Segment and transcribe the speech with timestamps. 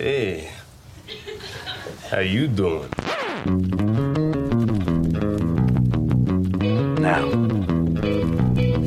[0.00, 0.48] Hey,
[2.08, 2.88] how you doing?
[7.00, 7.28] Now,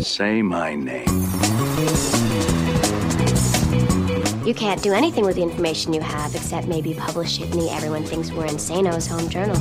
[0.02, 1.10] say my name.
[4.46, 7.70] You can't do anything with the information you have except maybe publish it in the
[7.70, 9.58] Everyone Thinks We're Insano's home journal.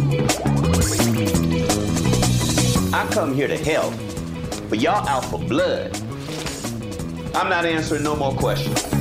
[2.94, 3.92] I come here to help,
[4.68, 5.96] but y'all out for blood.
[7.34, 8.99] I'm not answering no more questions.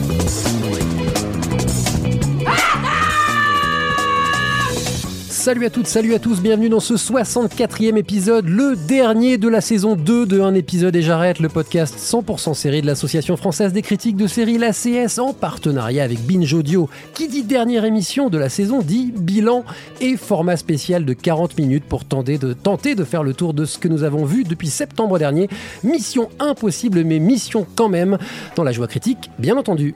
[5.49, 9.61] Salut à toutes, salut à tous, bienvenue dans ce 64e épisode, le dernier de la
[9.61, 13.81] saison 2 de Un épisode et j'arrête, le podcast 100% série de l'Association française des
[13.81, 16.87] critiques de séries, l'ACS, en partenariat avec Binge Audio.
[17.15, 19.65] Qui dit dernière émission de la saison dit bilan
[20.01, 23.87] et format spécial de 40 minutes pour tenter de, faire le tour de ce que
[23.87, 25.49] nous avons vu depuis septembre dernier.
[25.83, 28.19] Mission impossible, mais mission quand même,
[28.55, 29.95] dans la joie critique, bien entendu.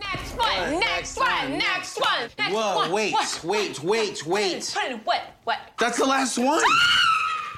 [2.03, 2.91] One, next Whoa, one.
[2.91, 3.43] wait, What?
[3.43, 4.73] wait, wait, wait.
[4.73, 5.21] Put it in what?
[5.45, 5.57] What?
[5.79, 6.59] That's the last one.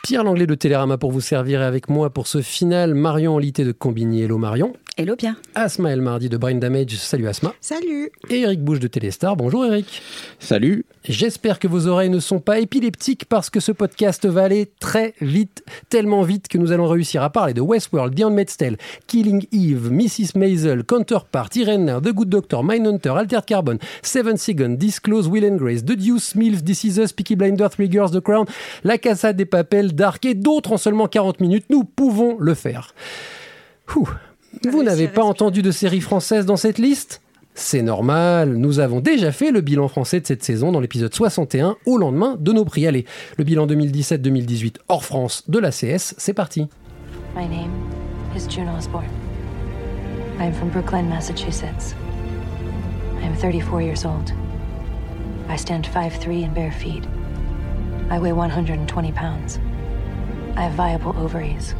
[0.03, 2.93] Pierre Langlais de Télérama pour vous servir et avec moi pour ce final.
[2.93, 4.21] Marion en Lité de Combini.
[4.21, 4.73] Hello Marion.
[4.97, 5.35] Hello Pierre.
[5.55, 6.95] Asma El Mardi de Brain Damage.
[6.95, 7.53] Salut Asma.
[7.59, 8.13] Salut.
[8.29, 9.35] Et Eric Bouche de Téléstar.
[9.35, 10.01] Bonjour Eric.
[10.39, 10.85] Salut.
[11.03, 15.13] J'espère que vos oreilles ne sont pas épileptiques parce que ce podcast va aller très
[15.19, 19.45] vite, tellement vite que nous allons réussir à parler de Westworld, The Handmaid's Tale, Killing
[19.51, 20.37] Eve, Mrs.
[20.37, 25.83] Maisel, Counterpart, Irene, The Good Doctor, Mindhunter, Altered Carbon, Seven Seconds, Disclose, Will and Grace,
[25.83, 28.45] The Deuce, Mills, This Is Us, Peaky Blinder, Three Girls, The Crown,
[28.85, 31.65] La Casa des Papels, Dark et d'autres en seulement 40 minutes.
[31.69, 32.95] Nous pouvons le faire.
[33.97, 34.07] Ouh.
[34.63, 37.21] Vous n'avez pas entendu de série française dans cette liste
[37.57, 41.77] c'est normal, nous avons déjà fait le bilan français de cette saison dans l'épisode 61
[41.85, 42.85] au lendemain de nos prix.
[42.85, 43.05] Allez,
[43.37, 46.67] le bilan 2017-2018 hors France de la CS, c'est parti.
[47.33, 47.71] My name
[48.35, 49.09] is June Osborne.
[50.37, 51.95] I'm from Brookline, Massachusetts.
[53.23, 54.33] I'm 34 years old.
[55.47, 57.07] I stand 5'3 in bare feet.
[58.11, 59.59] I weigh 120 pounds.
[60.57, 61.73] I have viable ovaries.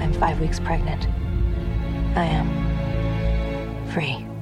[0.00, 1.06] I'm five weeks pregnant.
[2.16, 4.35] I am free.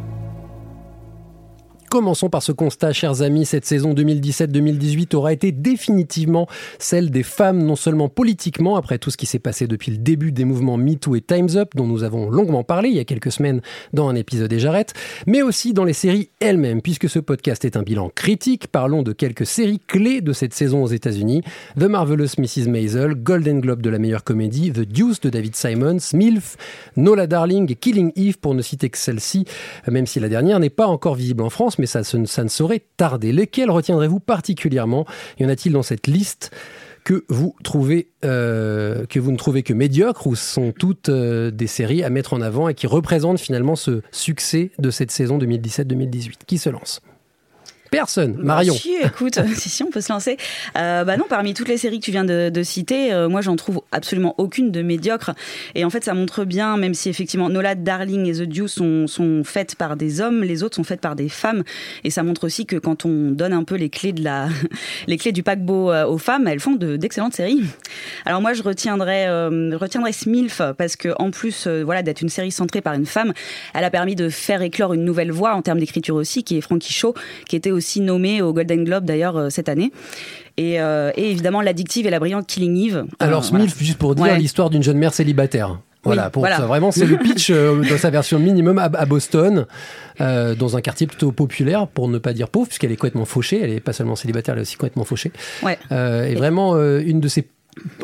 [1.94, 6.49] Commençons par ce constat, chers amis, cette saison 2017-2018 aura été définitivement
[6.81, 10.32] celle des femmes, non seulement politiquement, après tout ce qui s'est passé depuis le début
[10.32, 13.31] des mouvements MeToo et Time's Up, dont nous avons longuement parlé il y a quelques
[13.31, 13.60] semaines
[13.93, 14.93] dans un épisode et j'arrête,
[15.28, 18.66] mais aussi dans les séries elles-mêmes, puisque ce podcast est un bilan critique.
[18.66, 21.43] Parlons de quelques séries clés de cette saison aux États-Unis
[21.78, 22.69] The Marvelous Mrs.
[22.69, 26.56] Maisel, Golden Globe de la meilleure comédie, The Deuce de David Simons, MILF,
[26.97, 29.44] Nola Darling et Killing Eve, pour ne citer que celle-ci,
[29.88, 33.33] même si la dernière n'est pas encore visible en France, mais ça, ne saurait tarder.
[33.33, 35.06] Lesquels retiendrez-vous particulièrement?
[35.39, 36.50] Y en a-t-il dans cette liste
[37.05, 41.67] que vous trouvez euh, que vous ne trouvez que médiocres ou sont toutes euh, des
[41.67, 46.33] séries à mettre en avant et qui représentent finalement ce succès de cette saison 2017-2018
[46.47, 47.03] Qui se lance?
[47.91, 48.37] Personne.
[48.39, 48.75] Marion.
[48.75, 50.37] Bah, si, écoute, si, si, on peut se lancer.
[50.77, 53.41] Euh, bah non, parmi toutes les séries que tu viens de, de citer, euh, moi
[53.41, 55.33] j'en trouve absolument aucune de médiocre.
[55.75, 59.06] Et en fait, ça montre bien, même si effectivement Nola, Darling et The Deuce sont,
[59.06, 61.62] sont faites par des hommes, les autres sont faites par des femmes.
[62.03, 64.49] Et ça montre aussi que quand on donne un peu les clés de la,
[65.06, 67.62] les clés du paquebot euh, aux femmes, elles font de, d'excellentes séries.
[68.25, 72.50] Alors moi, je retiendrai, euh, retiendrai Smilf parce que en plus, voilà, d'être une série
[72.50, 73.33] centrée par une femme,
[73.73, 76.61] elle a permis de faire éclore une nouvelle voie en termes d'écriture aussi, qui est
[76.61, 77.15] Frankie Shaw,
[77.49, 79.93] qui était aussi nommé au Golden Globe d'ailleurs euh, cette année.
[80.56, 83.05] Et, euh, et, évidemment l'addictive et la brillante Killing Eve.
[83.19, 83.67] Alors euh, voilà.
[83.67, 84.39] juste pour dire ouais.
[84.39, 85.78] l'histoire d'une jeune mère célibataire.
[86.05, 86.59] Voilà, oui, pour voilà.
[86.59, 89.67] Ça, vraiment, c'est le pitch euh, dans sa version minimum à, à Boston,
[90.21, 93.61] euh, dans un quartier plutôt populaire, pour ne pas dire pauvre, puisqu'elle est complètement fauchée.
[93.62, 95.33] Elle est pas seulement célibataire, elle est aussi complètement fauchée.
[95.62, 95.78] Ouais.
[95.93, 97.47] Euh, et, et vraiment une de ces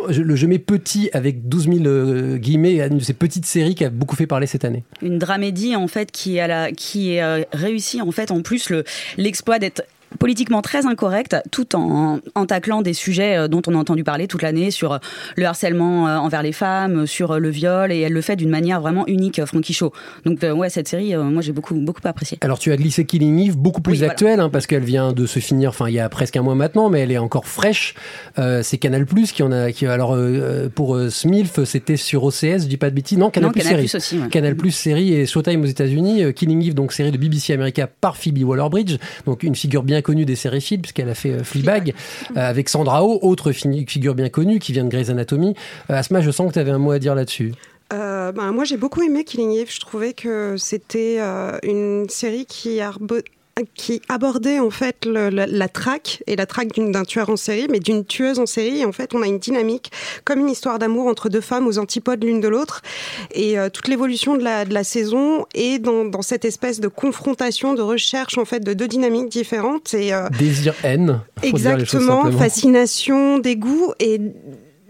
[0.09, 3.91] je, mets petit avec 12 000 euh, guillemets, une de ces petites séries qui a
[3.91, 4.85] beaucoup fait parler cette année.
[5.03, 7.43] Une dramédie en fait qui a qui est euh,
[8.03, 8.85] en fait en plus le
[9.17, 9.83] l'exploit d'être
[10.19, 14.26] politiquement très incorrecte, tout en, en taclant des sujets euh, dont on a entendu parler
[14.26, 14.98] toute l'année sur
[15.37, 18.81] le harcèlement euh, envers les femmes, sur le viol, et elle le fait d'une manière
[18.81, 19.93] vraiment unique, Frankie Shaw.
[20.25, 22.38] Donc ouais, cette série, euh, moi j'ai beaucoup beaucoup apprécié.
[22.41, 24.44] Alors tu as glissé Killing Eve, beaucoup plus oui, actuelle, voilà.
[24.44, 26.91] hein, parce qu'elle vient de se finir, enfin il y a presque un mois maintenant,
[26.91, 27.95] mais elle est encore fraîche.
[28.39, 32.63] Euh, c'est Canal Plus qui en a, qui alors euh, pour Smilf, c'était sur OCS,
[32.63, 34.28] je dis pas de bêtises, non Canal non, Plus Canal série, Plus aussi, ouais.
[34.28, 38.16] Canal Plus série et Showtime aux États-Unis, Killing Eve donc série de BBC America par
[38.16, 38.97] Phoebe Waller-Bridge,
[39.27, 41.95] donc une figure bien connue des séries films puisqu'elle a fait euh, Fleabag,
[42.37, 45.55] euh, avec Sandra Oh, autre figure bien connue qui vient de Grey's Anatomy.
[45.91, 47.53] Euh, Asma, je sens que tu avais un mot à dire là-dessus.
[47.93, 49.73] Euh, ben, moi, j'ai beaucoup aimé Killing Eve.
[49.73, 53.17] Je trouvais que c'était euh, une série qui arbo
[53.74, 57.66] qui abordait en fait le- la, la traque et la traque d'un tueur en série,
[57.71, 58.80] mais d'une tueuse en série.
[58.80, 59.91] Et en fait, on a une dynamique
[60.24, 62.83] comme une histoire d'amour entre deux femmes aux antipodes l'une de l'autre.
[63.33, 66.89] Et euh, toute l'évolution de la, de la saison est dans, dans cette espèce de
[66.89, 69.95] confrontation, de recherche en fait de deux dynamiques différentes.
[69.95, 74.21] Et euh, les choses Exactement, fascination, dégoût et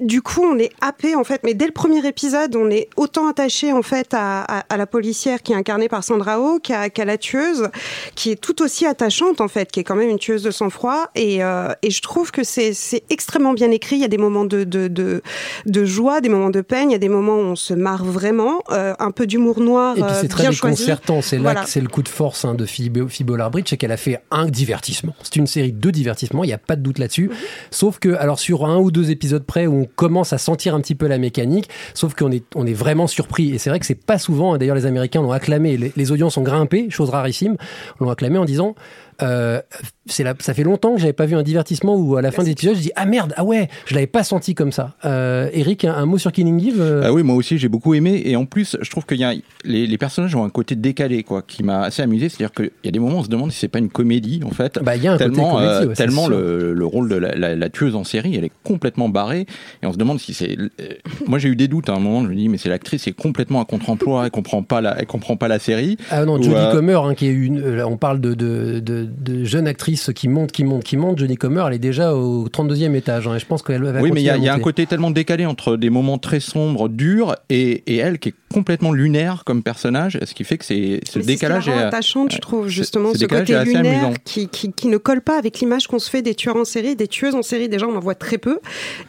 [0.00, 3.28] du coup, on est happé en fait, mais dès le premier épisode, on est autant
[3.28, 6.90] attaché en fait à, à- à la policière qui est incarnée par Sandra Oh qu'à
[6.90, 7.68] qu'à la tueuse,
[8.14, 11.10] qui est tout aussi attachante en fait, qui est quand même une tueuse de sang-froid.
[11.14, 12.72] Et, euh, et je trouve que c'est
[13.10, 13.96] extrêmement bien écrit.
[13.96, 15.22] Il y a des moments de, de, de,
[15.66, 18.04] de joie, des moments de peine, il y a des moments où on se marre
[18.04, 20.76] vraiment, euh, un peu d'humour noir, Et puis euh, c'est très bien choisi.
[20.76, 21.22] déconcertant.
[21.22, 21.64] C'est là Voilà.
[21.64, 24.20] que c'est le coup de force hein, de Phoebe, Phoebe Waller-Bridge, c'est qu'elle a fait
[24.30, 25.14] un divertissement.
[25.22, 27.28] C'est une série de divertissements, il n'y a pas de doute là-dessus.
[27.28, 27.34] Mhm.
[27.70, 30.80] Sauf que, alors sur un ou deux épisodes près, où on commence à sentir un
[30.80, 33.54] petit peu la mécanique, sauf qu'on est, on est vraiment surpris.
[33.54, 36.36] Et c'est vrai que c'est pas souvent, hein, d'ailleurs les Américains l'ont acclamé, les, audiences
[36.36, 37.56] ont grimpé, chose rarissime,
[38.00, 38.74] l'ont acclamé en disant...
[39.22, 39.60] Euh,
[40.06, 42.42] c'est là, ça fait longtemps que j'avais pas vu un divertissement où à la fin
[42.42, 44.94] des épisodes je dis ah merde ah ouais je l'avais pas senti comme ça.
[45.04, 47.94] Euh, Eric un, un mot sur Killing Eve euh, Ah oui, moi aussi j'ai beaucoup
[47.94, 49.32] aimé et en plus je trouve que y a,
[49.64, 52.28] les, les personnages ont un côté décalé quoi, qui m'a assez amusé.
[52.28, 54.40] C'est-à-dire qu'il y a des moments où on se demande si c'est pas une comédie
[54.44, 54.78] en fait.
[54.82, 56.36] Bah, il y a un côté tellement, comédie, ouais, c'est tellement sûr.
[56.36, 59.46] le, le rôle de la, la- la tueuse en série, elle est complètement barrée
[59.82, 60.56] et on se demande si c'est.
[60.58, 60.88] euh,
[61.26, 62.24] Moi j'ai eu des doutes à un moment.
[62.24, 65.06] Je me dis mais c'est l'actrice est complètement à contre-emploi, elle comprend pas la, elle
[65.06, 65.96] comprend pas la série.
[66.10, 69.08] Ah non, Jodie euh, Comer, hein, qui est une, euh, on parle de, de, de,
[69.18, 71.18] de jeune actrice qui monte, qui monte, qui monte.
[71.18, 73.26] Jodie Comer, elle est déjà au 32e étage.
[73.28, 75.10] hein, et je pense qu'elle va Oui, mais il y, a- y un côté tellement
[75.10, 79.62] décalé entre des moments très sombres, durs, et, et elle qui est complètement lunaire comme
[79.62, 82.68] personnage, ce qui fait que c'est ce Mais c'est décalage rend est attachante, je trouve,
[82.68, 84.12] justement, ce côté est lunaire amusant.
[84.24, 86.96] qui, qui, qui ne colle pas avec l'image qu'on se fait des tueurs en série,
[86.96, 87.68] des tueuses en série.
[87.68, 88.58] Déjà, on en voit très peu.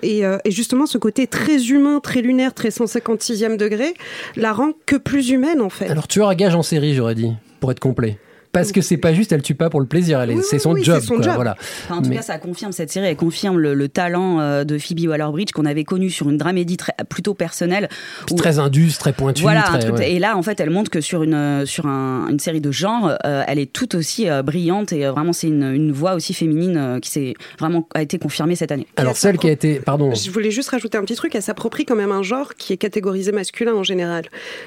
[0.04, 3.94] Et, euh, et justement, ce côté très humain, très lunaire, très 156e degré,
[4.36, 5.88] la rend que plus humaine, en fait.
[5.90, 8.18] Alors, tueur à gage en série, j'aurais dit, pour être complet.
[8.52, 10.84] Parce que c'est pas juste, elle tue pas pour le plaisir, Oui, c'est son oui,
[10.84, 10.98] job.
[11.00, 11.34] c'est son quoi, job.
[11.36, 11.56] Voilà.
[11.86, 14.64] Enfin, en tout Mais- cas, ça confirme cette série, elle confirme le, le talent euh,
[14.64, 17.88] de Phoebe Waller-Bridge qu'on avait connu sur une dramédie très, plutôt personnelle.
[18.26, 19.42] Puis où- très indus, très pointu.
[19.44, 20.12] Voilà, très- un truc- ouais.
[20.12, 22.72] et là en fait elle montre que sur une euh, sur un- une série de
[22.72, 26.14] genre, euh, elle est tout aussi euh, brillante et euh, vraiment c'est une, une voix
[26.16, 28.88] aussi féminine euh, qui s'est vraiment a été confirmée cette année.
[28.98, 29.76] Alors, celle qui a été.
[29.80, 30.14] Pardon.
[30.14, 32.78] Je voulais juste rajouter un petit truc, elle s'approprie quand même un genre qui est
[32.78, 34.26] catégorisé masculin en général.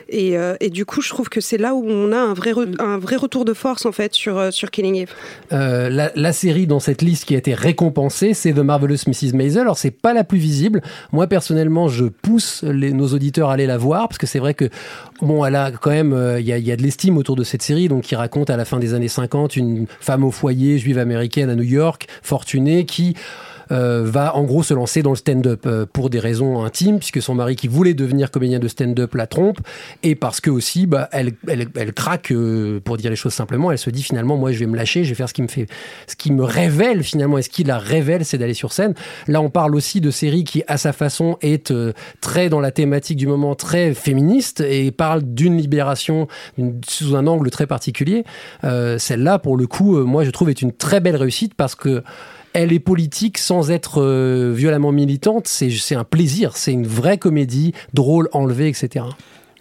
[0.08, 2.52] Et, euh, et du coup, je trouve que c'est là où on a un vrai,
[2.52, 5.10] re- un vrai retour de force, en fait, sur, euh, Killing Eve.
[5.52, 9.34] Euh, la, série dans cette liste qui a été récompensée, c'est The Marvelous Mrs.
[9.34, 9.62] Maisel.
[9.62, 10.82] Alors c'est pas la plus visible.
[11.12, 14.68] Moi personnellement, je pousse nos auditeurs à aller la voir parce que c'est vrai que
[15.20, 17.44] bon, elle a quand même, euh, il y, a, y a de l'estime autour de
[17.44, 20.78] cette série, donc qui raconte à la fin des années 50 une femme au foyer
[20.78, 23.14] juive américaine à New York, fortunée, qui
[23.70, 27.22] euh, va en gros se lancer dans le stand-up euh, pour des raisons intimes, puisque
[27.22, 29.58] son mari qui voulait devenir comédien de stand-up la trompe,
[30.02, 33.70] et parce que aussi, bah, elle, elle, elle craque, euh, pour dire les choses simplement,
[33.70, 35.48] elle se dit finalement, moi je vais me lâcher, je vais faire ce qui me
[35.48, 35.66] fait,
[36.06, 38.94] ce qui me révèle finalement, et ce qui la révèle, c'est d'aller sur scène.
[39.28, 42.70] Là, on parle aussi de série qui, à sa façon, est euh, très dans la
[42.70, 46.28] thématique du moment, très féministe, et parle d'une libération
[46.88, 48.24] sous un angle très particulier.
[48.64, 52.02] Euh, Celle-là, pour le coup, moi je trouve est une très belle réussite parce que
[52.54, 55.46] elle est politique sans être euh, violemment militante.
[55.46, 56.56] C'est un plaisir.
[56.56, 59.04] C'est une vraie comédie, drôle, enlevée, etc.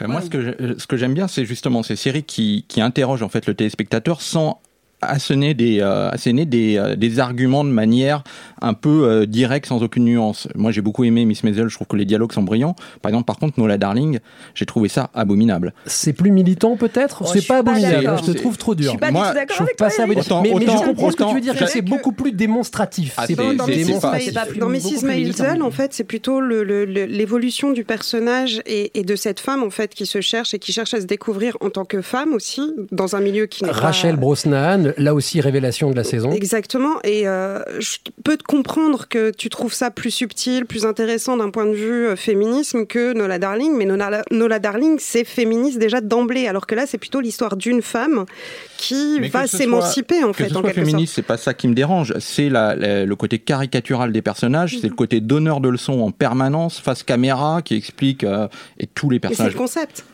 [0.01, 2.79] Euh, Moi, ce que je- ce que j'aime bien, c'est justement ces séries qui, qui
[2.81, 4.61] interrogent en fait le téléspectateur sans
[5.05, 8.23] asséner des, euh, asséner des, euh, des arguments de manière
[8.61, 10.47] un peu euh, directe, sans aucune nuance.
[10.55, 12.75] Moi, j'ai beaucoup aimé Miss Maisel, je trouve que les dialogues sont brillants.
[13.01, 14.19] Par exemple, par contre, Nola Darling,
[14.55, 15.73] j'ai trouvé ça abominable.
[15.85, 18.17] C'est plus militant peut-être Oh, C'est pas pas abominable.
[18.25, 18.85] Je te trouve trop dur.
[18.85, 19.87] Je suis pas Moi, du tout d'accord avec toi.
[20.17, 21.55] Autant- mais, mais je autant- comprends ce que tu veux dire.
[21.55, 23.13] que C'est beaucoup plus démonstratif.
[23.17, 25.03] Ah, C'est c'est- plus Dans, dans Mrs.
[25.03, 25.43] militant.
[25.43, 30.05] Maisel, en fait, c'est plutôt l'évolution du personnage et, de cette femme, en fait, qui
[30.05, 33.19] se cherche et qui cherche à se découvrir en tant que femme aussi, dans un
[33.21, 33.75] milieu qui n'est pas...
[33.77, 36.31] Rachel Brosnahan, là aussi révélation de la saison.
[36.31, 36.95] Exactement.
[37.03, 41.49] Et euh, je peux te comprendre que tu trouves ça plus subtil, plus intéressant d'un
[41.49, 43.75] point de vue euh, féminisme que Nola Darling.
[43.75, 46.47] Mais Nola, Nola Darling, c'est féministe déjà d'emblée.
[46.47, 48.25] Alors que là, c'est plutôt l'histoire d'une femme
[48.77, 51.37] qui Mais que va s'émanciper, en que fait, ce en soit quelque féministe, c'est pas
[51.37, 52.13] ça qui me dérange.
[52.19, 56.11] C'est la- la- le côté caricatural des personnages, c'est le côté donneur de leçons en
[56.11, 58.47] permanence, face caméra, qui explique euh,
[58.79, 59.17] et tous les.
[59.17, 59.53] Et c'est personnages.
[59.53, 60.05] le concept.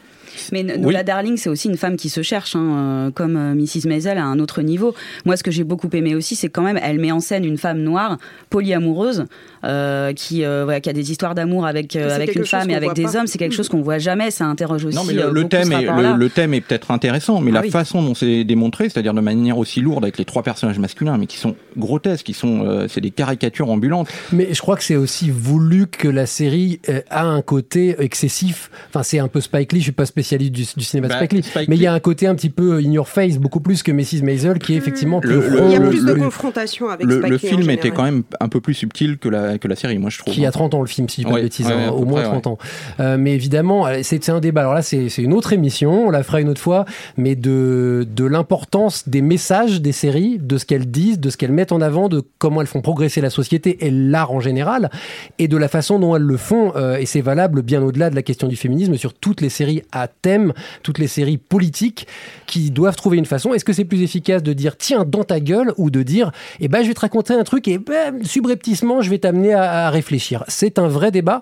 [0.52, 3.88] Mais Nola Darling, c'est aussi une femme qui se cherche, hein, euh, comme euh, Mrs.
[3.88, 4.94] Maisel à un autre niveau.
[5.26, 7.58] Moi, ce que j'ai beaucoup aimé aussi, c'est quand même, elle met en scène une
[7.58, 8.18] femme noire,
[8.50, 9.26] polyamoureuse,
[9.64, 12.76] euh, qui, euh, voilà, qui a des histoires d'amour avec, euh, avec une femme et
[12.76, 13.18] avec des pas.
[13.18, 13.28] hommes.
[13.28, 14.32] C'est quelque chose qu'on voit jamais.
[14.32, 17.42] Ça interroge aussi Non, mais le, le thème est, le, le thème est peut-être intéressant,
[17.42, 17.70] mais Ah la oui.
[17.72, 21.26] façon dont c'est démontré, c'est-à-dire de manière aussi lourde avec les trois personnages masculins, mais
[21.28, 24.08] qui sont grotesques, qui sont, euh, c'est des caricatures ambulantes.
[24.32, 28.70] Mais je crois que c'est aussi voulu que la série a un côté excessif.
[28.90, 29.80] Enfin, c'est un peu Spike Lee.
[29.80, 31.44] Je suis pas spécialiste du, du cinéma de Bah, Spike Lee.
[31.44, 33.84] Spike mais il y a un côté un petit peu in your face, beaucoup plus
[33.84, 34.24] que Mrs.
[34.24, 36.90] Maisel, qui est effectivement plus Le- le- Il y a le- plus de le- confrontation
[36.90, 39.30] avec Le, Spike le Lee en film était quand même un peu plus subtil que
[39.30, 40.34] la, que la série, moi je trouve.
[40.34, 42.22] qui a 30 ans le film, si je Ouais, de bêtises, ouais, hein, au moins
[42.22, 42.58] près, 30 ans.
[43.00, 44.62] Euh, mais évidemment, euh, c'est un débat.
[44.62, 46.86] Alors là, c'est c'est une autre émission, on la fera une autre fois,
[47.18, 51.52] mais de, de l'importance des messages des séries, de ce qu'elles disent, de ce qu'elles
[51.52, 54.90] mettent en avant, de comment elles font progresser la société et l'art en général,
[55.38, 56.74] et de la façon dont elles le font.
[56.76, 59.82] euh, et c'est valable bien au-delà de la question du féminisme sur toutes les séries
[59.92, 60.54] à thème,
[60.84, 62.08] toutes les séries politiques
[62.46, 63.54] qui doivent trouver une façon.
[63.54, 66.68] Est-ce que c'est plus efficace de dire tiens dans ta gueule ou de dire eh
[66.68, 70.44] ben je vais te raconter un truc et ben, subrepticement je vais t'amener à, réfléchir.
[70.48, 71.42] C'est un vrai débat.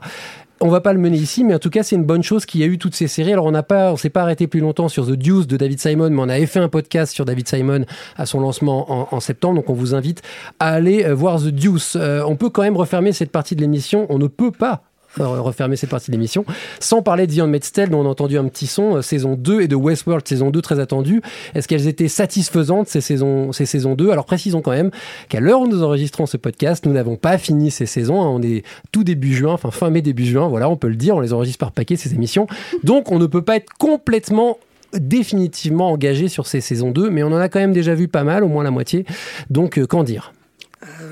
[0.60, 2.62] On va pas le mener ici, mais en tout cas, c'est une bonne chose qu'il
[2.62, 3.34] y a eu toutes ces séries.
[3.34, 5.80] Alors, on n'a pas, on s'est pas arrêté plus longtemps sur The Deuce de David
[5.80, 7.86] Simon, mais on avait fait un podcast sur David Simon
[8.16, 9.56] à son lancement en, septembre.
[9.56, 10.24] Donc, on vous invite
[10.60, 11.96] à aller euh, voir The Deuce.
[11.96, 14.08] Euh, on peut quand même refermer cette partie de l'émission.
[14.10, 14.82] On ne peut pas
[15.26, 16.46] refermer cette partie de l'émission.
[16.80, 19.68] Sans parler de Tale dont on a entendu un petit son euh, saison 2 et
[19.68, 21.22] de Westworld saison 2 très attendue.
[21.56, 24.92] Est-ce qu'elles étaient satisfaisantes ces saisons, ces saisons 2 alors précisons quand même
[25.30, 28.28] qu'à l'heure où nous enregistrons ce podcast nous n'avons pas fini ces saisons hein.
[28.28, 31.16] on est tout début juin enfin fin mai début juin voilà on peut le dire
[31.16, 32.48] on les enregistre par paquet ces émissions.
[32.84, 34.60] Donc on ne peut pas être complètement
[34.94, 38.24] définitivement engagé sur ces saisons 2 mais on en a quand même déjà vu pas
[38.24, 39.06] mal au moins la moitié.
[39.50, 40.34] Donc euh, qu'en dire?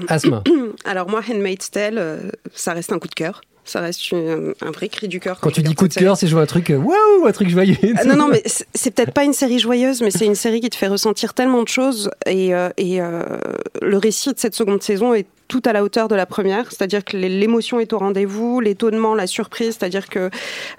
[0.08, 0.44] Asma.
[0.86, 3.42] Alors moi, Handmaid's Tale, euh, ça reste un coup de cœur.
[3.66, 5.40] Ça reste une- un vrai cri du cœur.
[5.40, 7.50] quand tu je dis coup de cœur c'est jouer un truc euh, waouh un truc
[7.50, 10.36] joyeux Ah, non, non, mais c'est c'est peut-être pas une série joyeuse, mais c'est une
[10.36, 12.12] série qui te fait ressentir tellement de choses.
[12.28, 13.24] Et, euh, et euh,
[13.82, 17.04] le récit de cette seconde saison est tout à la hauteur de la première, c'est-à-dire
[17.06, 20.30] que l'émotion est au rendez-vous, l'étonnement, la surprise, c'est-à-dire que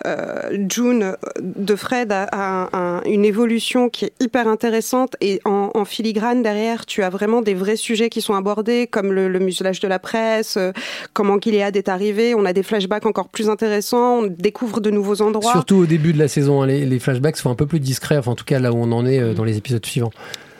[0.06, 5.70] euh, June de Fred a, a un- une évolution qui est hyper intéressante et en,
[5.74, 9.38] en filigrane derrière, tu as vraiment des vrais sujets qui sont abordés, comme le, le
[9.38, 10.72] muselage de la presse, euh,
[11.12, 15.22] comment Gilead est arrivé, on a des flashbacks encore plus intéressants, on découvre de nouveaux
[15.22, 15.52] endroits.
[15.52, 18.16] Surtout au début de la saison, hein, les, les flashbacks sont un peu plus discrets,
[18.18, 20.10] enfin en tout cas là où on en est euh, dans les épisodes suivants.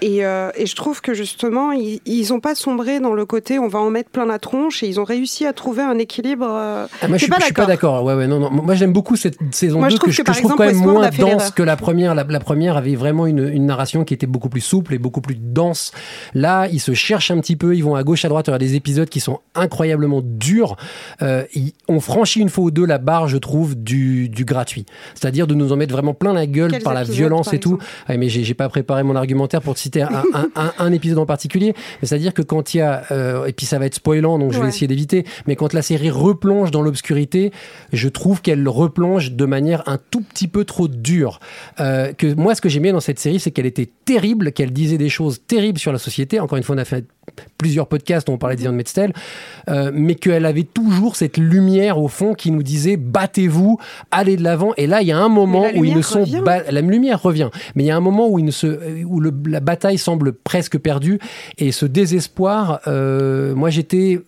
[0.02, 3.58] Et, euh, et je trouve que justement, ils, ils ont pas sombré dans le côté
[3.58, 6.46] on va en mettre plein la tronche et ils ont réussi à trouver un équilibre.
[6.48, 8.04] euh, Ah, moi, je suis, pas d'accord.
[8.04, 8.50] Ouais, ouais, non, non.
[8.50, 10.66] Moi, j'aime beaucoup cette saison Moi, 2 je que, je- que, je trouve exemple, quand
[10.66, 12.14] même moins dense que la première.
[12.14, 15.20] La, la première avait vraiment une, une narration qui était beaucoup plus souple et beaucoup
[15.20, 15.92] plus dense.
[16.34, 18.48] Là, ils se cherchent un petit peu, ils vont à gauche, à droite.
[18.48, 20.76] Il y a des épisodes qui sont incroyablement durs.
[21.22, 24.84] Euh, ils ont franchi une fois ou deux la barre, je trouve, du, du gratuit.
[25.14, 27.60] C'est-à-dire de nous en mettre vraiment plein la gueule Quels par la violence par et
[27.60, 27.78] tout.
[28.08, 31.18] Ouais, mais j'ai pas préparé mon argumentaire pour te citer un, un, un, un épisode
[31.18, 31.74] en particulier.
[32.00, 34.52] Mais c'est-à-dire que quand il y a, euh, et puis ça va être spoilant, donc
[34.52, 37.52] je vais essayer d'éviter, mais quand la série replonge dans l'obscurité,
[37.92, 41.40] je trouve qu'elle replonge de manière un tout petit peu trop dure.
[41.80, 44.98] Euh, que moi, ce que j'aimais dans cette série, c'est qu'elle était terrible, qu'elle disait
[44.98, 46.40] des choses terribles sur la société.
[46.40, 47.06] Encore une fois, on a fait
[47.58, 49.12] plusieurs podcasts où on parlait de Diane Metztel,
[49.68, 53.78] euh, mais qu'elle avait toujours cette lumière au fond qui nous disait battez-vous,
[54.10, 54.72] allez de l'avant.
[54.76, 56.24] Et là, il y a un moment où ils ne sont
[56.70, 59.32] la lumière revient, mais il y a un moment où, il ne se, où le-
[59.46, 61.18] la bataille semble presque perdue
[61.58, 64.20] et ce désespoir, euh, moi j'étais,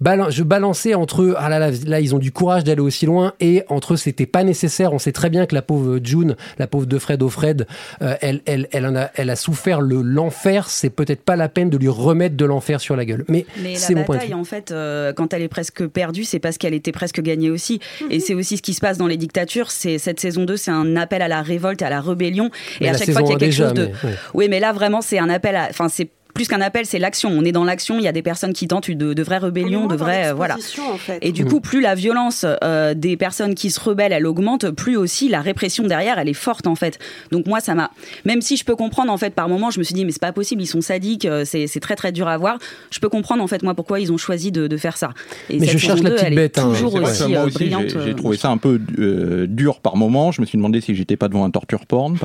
[0.00, 3.32] balan- je balançais entre ah là là, là ils ont du courage d'aller aussi loin
[3.40, 4.92] et entre c'était pas nécessaire.
[4.92, 7.66] On sait très bien que la pauvre June, la pauvre de Fred O'Fred,
[8.02, 10.68] euh, elle, elle, elle, en a, elle a souffert le l'enfer.
[10.68, 13.24] C'est peut-être pas la peine de lui remettre de l'enfer sur la gueule.
[13.28, 14.40] Mais, Mais c'est la mon point de bataille, vue.
[14.40, 17.80] en fait, euh, quand elle est presque perdue, c'est parce qu'elle était presque gagnée aussi.
[18.02, 18.08] Mhm.
[18.10, 19.70] Et c'est aussi ce qui se passe dans les dictatures.
[19.70, 22.50] C'est cette saison 2, c'est un appel à la révolte, et à la rébellion.
[22.80, 24.16] Mais Et à chaque fois qu'il y a quelque déjà, chose de, mais, ouais.
[24.34, 25.56] oui, mais là vraiment, c'est un appel.
[25.56, 25.68] à...
[25.70, 26.08] Enfin, c'est
[26.38, 27.30] plus qu'un appel, c'est l'action.
[27.30, 27.98] On est dans l'action.
[27.98, 30.54] Il y a des personnes qui tentent de, de vraies rébellions, de vraies, euh, voilà.
[30.54, 31.18] en fait.
[31.20, 31.48] Et du Mm.
[31.48, 35.40] coup, plus la violence euh, des personnes qui se rebellent, elle augmente, plus aussi la
[35.40, 36.98] répression derrière, elle est forte en fait.
[37.32, 37.90] Donc moi, ça m'a,
[38.24, 40.20] même si je peux comprendre en fait, par moment, je me suis dit mais c'est
[40.20, 42.58] pas possible, ils sont sadiques, euh, c'est très très dur à voir.
[42.92, 45.10] Je peux comprendre en fait moi pourquoi ils ont choisi de, de faire ça.
[45.50, 46.70] Et Mais je cherche la 2, petite bête, hein.
[46.72, 47.70] toujours aussi, moi euh, aussi,
[48.04, 50.30] j'ai- trouvé ça un peu euh, dur par moment.
[50.30, 52.16] Je me suis demandé si j'étais pas devant un torture porn,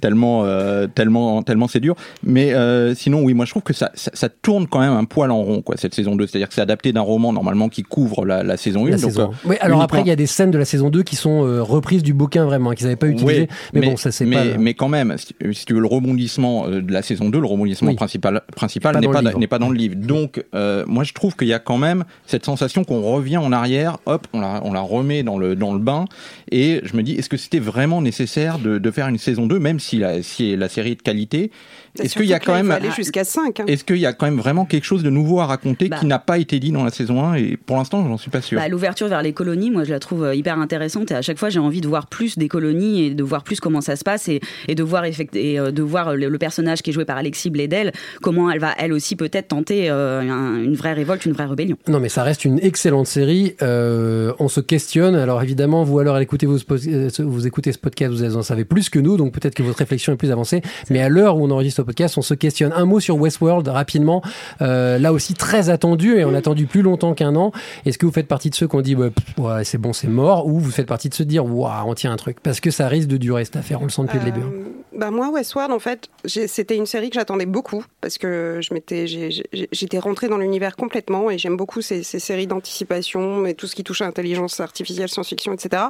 [0.00, 1.96] tellement, euh, tellement, tellement c'est dur.
[2.22, 5.04] Mais euh, sinon, oui, moi je trouve que ça, ça, ça tourne quand même un
[5.04, 6.26] poil en rond, quoi, cette saison 2.
[6.26, 8.90] C'est-à-dire que c'est adapté d'un roman normalement qui couvre la, la saison 1.
[8.90, 9.30] La donc, saison.
[9.32, 11.44] euh, Oui, alors après, il y a des scènes de la saison 2 qui sont
[11.44, 13.40] euh, reprises du bouquin vraiment, qu'ils n'avaient pas utilisé.
[13.74, 14.44] Oui, mais, bon, ça c'est mais, pas.
[14.44, 17.40] le- mais quand même, si, si tu veux le rebondissement euh, de la saison 2,
[17.40, 17.96] le rebondissement Oui.
[17.96, 19.96] principal, principal n'est pas, dans le livre.
[19.96, 23.52] Donc, euh, moi, je trouve qu'il y a quand même cette sensation qu'on revient en
[23.52, 26.04] arrière, hop, on la, on la remet dans le, dans le bain,
[26.52, 29.58] et je me dis, est-ce que c'était vraiment nécessaire de, de faire une saison 2,
[29.58, 31.50] même si la, si la série est de qualité?
[32.00, 33.60] Est-ce qu'il y a quand même aller jusqu'à Cast 5.
[33.60, 33.64] hein.
[33.66, 35.96] Est-ce qu'il y a quand même vraiment quelque chose de nouveau à raconter Bah.
[36.00, 38.40] qui n'a pas été dit dans la saison 1 Et pour l'instant, j'en suis pas
[38.42, 38.58] sûr.
[38.60, 41.38] Bah, L'ouverture vers les colonies, moi je la trouve euh, hyper intéressante et à chaque
[41.38, 44.04] fois j'ai envie de voir plus des colonies et de voir plus comment ça se
[44.04, 46.92] passe et, et de voir effect- et, euh, de voir le, le personnage qui est
[46.92, 50.92] joué par Alexis Bledel, comment elle va elle aussi peut-être tenter euh, un- une vraie
[50.92, 51.76] révolte, une vraie rébellion.
[51.88, 53.54] Non, mais ça reste une excellente série.
[53.62, 55.14] Euh, on se questionne.
[55.14, 58.64] Alors évidemment, vous alors écoutez vos spo- euh, vous écoutez ce podcast, vous en savez
[58.64, 60.62] plus que nous, donc peut-être que votre réflexion est plus avancée.
[60.90, 62.72] Mais à l'heure où on enregistre podcast, on se questionne.
[62.72, 64.22] Un mot sur Westworld rapidement.
[64.60, 67.52] Euh, là aussi très attendu et on a attendu plus longtemps qu'un an.
[67.84, 70.08] Est-ce que vous faites partie de ceux qui ont dit pff, ouais, c'est bon, c'est
[70.08, 72.40] mort, ou vous faites partie de ceux dire waouh, on tient un truc?
[72.40, 73.80] Parce que ça risque de durer cette affaire.
[73.80, 74.40] On le sent depuis le début.
[74.40, 74.66] Euh,
[74.96, 79.06] bah moi, Westworld, en fait, c'était une série que j'attendais beaucoup parce que je m'étais,
[79.06, 83.84] j'étais rentrée dans l'univers complètement et j'aime beaucoup ces, séries d'anticipation et tout ce qui
[83.84, 85.84] touche à l'intelligence artificielle, science-fiction, etc.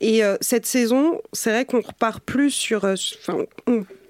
[0.00, 2.84] Et euh, cette saison, c'est vrai qu'on repart plus sur,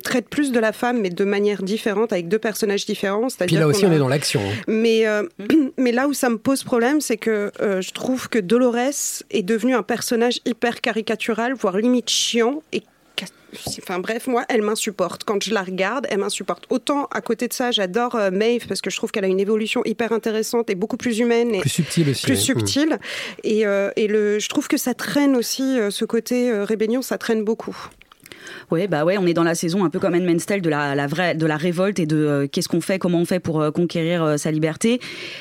[0.05, 3.27] traite plus de la femme, mais de manière différente, avec deux personnages différents.
[3.47, 4.41] Puis là aussi, on a- est dans l'action.
[4.41, 4.55] hein.
[4.69, 5.25] mais, euh,
[5.79, 9.43] mais là où ça me pose problème, c'est que euh, je trouve que Dolores est
[9.43, 12.63] devenu un personnage hyper caricatural, voire limite chiant.
[12.73, 12.83] Et
[13.79, 15.23] Enfin bref, moi, elle m'insupporte.
[15.23, 16.65] Quand je la regarde, elle m'insupporte.
[16.71, 19.39] Autant à côté de ça, j'adore euh, Maeve parce que je trouve qu'elle a une
[19.39, 22.25] évolution hyper intéressante et beaucoup plus humaine et Plus subtil aussi.
[22.27, 22.41] plus ouais.
[22.41, 22.99] subtile.
[23.45, 27.01] Et, euh, et le, je trouve que ça traîne aussi euh, ce côté euh, rébellion,
[27.01, 27.77] ça traîne beaucoup.
[28.71, 30.95] Ouais, bah ouais, on est dans la saison un peu comme Handmaid's Tale de la,
[30.95, 33.61] la vraie, de la révolte et de euh, qu'est-ce qu'on fait, comment on fait pour
[33.61, 35.01] euh, conquérir euh, sa liberté.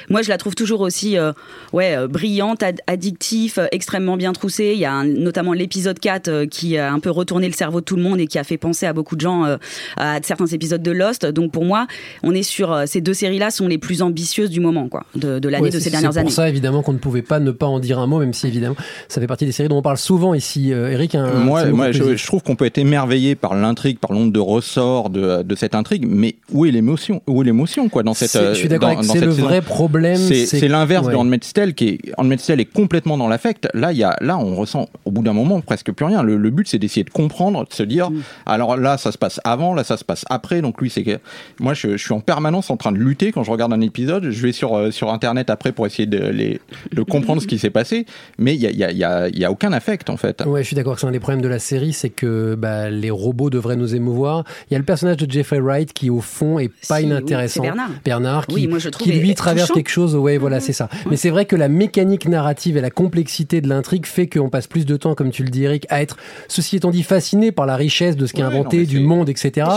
[0.10, 1.32] Moi, je la trouve toujours aussi, euh,
[1.74, 4.72] ouais, euh, brillante, ad- addictif, euh, extrêmement bien troussée.
[4.74, 7.80] Il y a un- notamment l'épisode 4 euh, qui a un peu retourné le cerveau
[7.80, 9.58] de tout le monde et qui a fait penser à beaucoup de gens euh,
[9.98, 11.26] à certains épisodes de Lost.
[11.26, 11.88] Donc pour moi,
[12.24, 15.40] on est sur euh, ces deux séries-là sont les plus ambitieuses du moment, quoi, de,
[15.40, 16.26] de l'année Ouais, de c'est- ces dernières C'est années.
[16.28, 18.48] pour ça évidemment qu'on ne pouvait pas ne pas en dire un mot, même si
[18.48, 18.76] évidemment
[19.08, 20.74] ça fait partie des séries dont on parle souvent ici.
[20.74, 24.32] Euh, Eric, un moi, moi je, trouve qu'on peut être émerveillé par l'intrigue, par l'onde
[24.32, 28.14] de ressort de, de cette intrigue, mais où est l'émotion Où est l'émotion quoi dans
[28.14, 31.22] cette je suis d'accord c'est le saison vrai problème, C'est l'inverse que- de ouais.
[31.22, 33.68] Handmaid's Tale qui est Handmaid's Tale est complètement dans l'affect.
[33.74, 36.22] Là, il y a là on ressent au bout d'un moment presque plus rien.
[36.24, 38.22] Le, le but c'est d'essayer de comprendre, de se dire Mm.
[38.46, 40.62] alors là ça se passe avant, là ça se passe après.
[40.62, 41.18] Donc lui c'est que
[41.60, 44.30] moi je, je suis en permanence en train de lutter quand je regarde un épisode.
[44.30, 46.60] Je vais sur euh, sur internet après pour essayer de les
[46.94, 48.06] de comprendre ce qui s'est passé,
[48.38, 50.44] mais il y a y a y a, y a aucun affect en fait.
[50.46, 53.10] Ouais, je suis d'accord c'est un des problèmes de la série, c'est que bah, les
[53.12, 54.44] robots devraient nous émouvoir.
[54.70, 57.10] Il y a le personnage de Jeffrey Wright qui, au fond, est pas Si, oui,
[57.10, 57.62] inintéressant.
[57.64, 57.90] Bernard.
[58.04, 59.76] Bernard, qui, Oui, moi, je trouve qui lui traverse touchant.
[59.76, 60.16] quelque chose.
[60.16, 60.90] Ouais, voilà, c'est ça.
[61.10, 64.68] Mais c'est vrai que la mécanique narrative et la complexité de l'intrigue fait qu'on passe
[64.68, 67.66] plus de temps, comme tu le dis, Eric, à être, ceci étant dit, fasciné par
[67.66, 69.68] la richesse de ce qui est inventé, non, mais du monde, etc.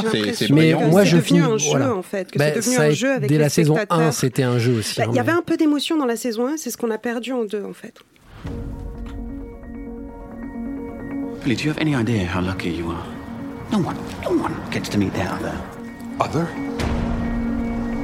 [0.50, 0.88] Mais brillant.
[0.90, 1.40] moi, c'est je devenu finis.
[1.40, 1.94] un jeu voilà.
[1.94, 3.48] en fait, que Bah, c'est devenu ça a un été- jeu avec dès les la
[3.48, 4.12] saison 1, spectateurs.
[4.12, 4.96] c'était un jeu aussi.
[4.98, 6.76] Bah, hein, Il y avait mais- un peu d'émotion dans la saison 1, c'est ce
[6.76, 7.94] qu'on a perdu en 2 en fait.
[11.46, 13.06] Billy, do you have any idea how lucky you are?
[13.70, 15.56] No one, no one gets to meet their other.
[16.18, 16.46] Other?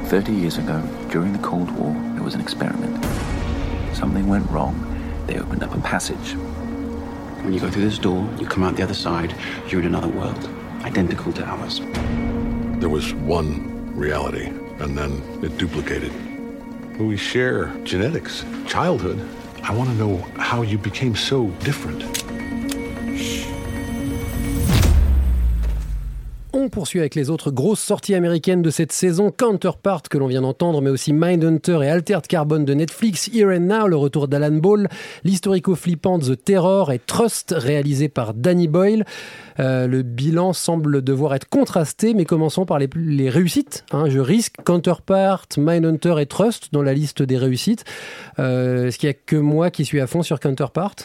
[0.07, 3.03] 30 years ago, during the Cold War, there was an experiment.
[3.93, 4.73] Something went wrong.
[5.27, 6.37] They opened up a passage.
[7.43, 9.35] When you go through this door, you come out the other side,
[9.67, 10.49] you're in another world,
[10.83, 11.81] identical to ours.
[12.79, 16.13] There was one reality, and then it duplicated.
[16.97, 19.19] We share genetics, childhood.
[19.63, 22.22] I want to know how you became so different.
[26.73, 30.81] Poursuit avec les autres grosses sorties américaines de cette saison, Counterpart que l'on vient d'entendre,
[30.81, 34.89] mais aussi Mindhunter et Altered Carbon de Netflix, Here and Now, le retour d'Alan Ball,
[35.23, 39.05] l'historico-flippante The Terror et Trust réalisé par Danny Boyle.
[39.59, 43.85] Euh, le bilan semble devoir être contrasté, mais commençons par les réussites.
[43.91, 44.09] hein.
[44.09, 47.85] Je risque Counterpart, Mindhunter et Trust dans la liste des réussites.
[48.39, 50.95] Euh, Est-ce qu'il n'y a que moi qui suis à fond sur Counterpart?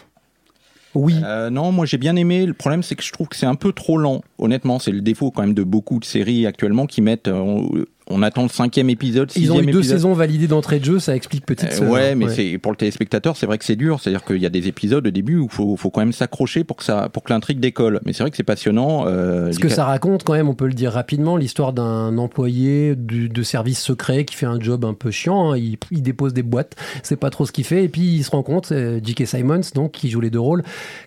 [0.94, 1.16] Oui.
[1.22, 2.46] Euh, non, moi j'ai bien aimé.
[2.46, 4.22] Le problème, c'est que je trouve que c'est un peu trop lent.
[4.38, 7.28] Honnêtement, c'est le défaut quand même de beaucoup de séries actuellement qui mettent.
[7.28, 7.68] euh, on,
[8.10, 9.96] on attend le cinquième épisode, Ils ont eu sixième deux épisode.
[9.98, 12.32] saisons validées d'entrée de jeu, ça explique petite Euh, ouais, mais Ouais.
[12.34, 14.00] c'est pour le téléspectateur, c'est vrai que c'est dur.
[14.00, 16.64] C'est-à-dire qu'il y a des épisodes au début où il faut, faut quand même s'accrocher
[16.64, 18.00] pour que ça, pour que l'intrigue décolle.
[18.06, 19.04] Mais c'est vrai que c'est passionnant.
[19.06, 22.96] euh, Ce que ça raconte, quand même, on peut le dire rapidement, l'histoire d'un employé
[22.96, 25.52] du- de service secret qui fait un job un peu chiant.
[25.52, 25.58] hein.
[25.58, 27.84] Il, il dépose des boîtes, c'est pas trop ce qu'il fait.
[27.84, 29.26] Et puis il se rend compte, euh, J.K.
[29.26, 30.62] Simons, donc qui joue les deux rôles,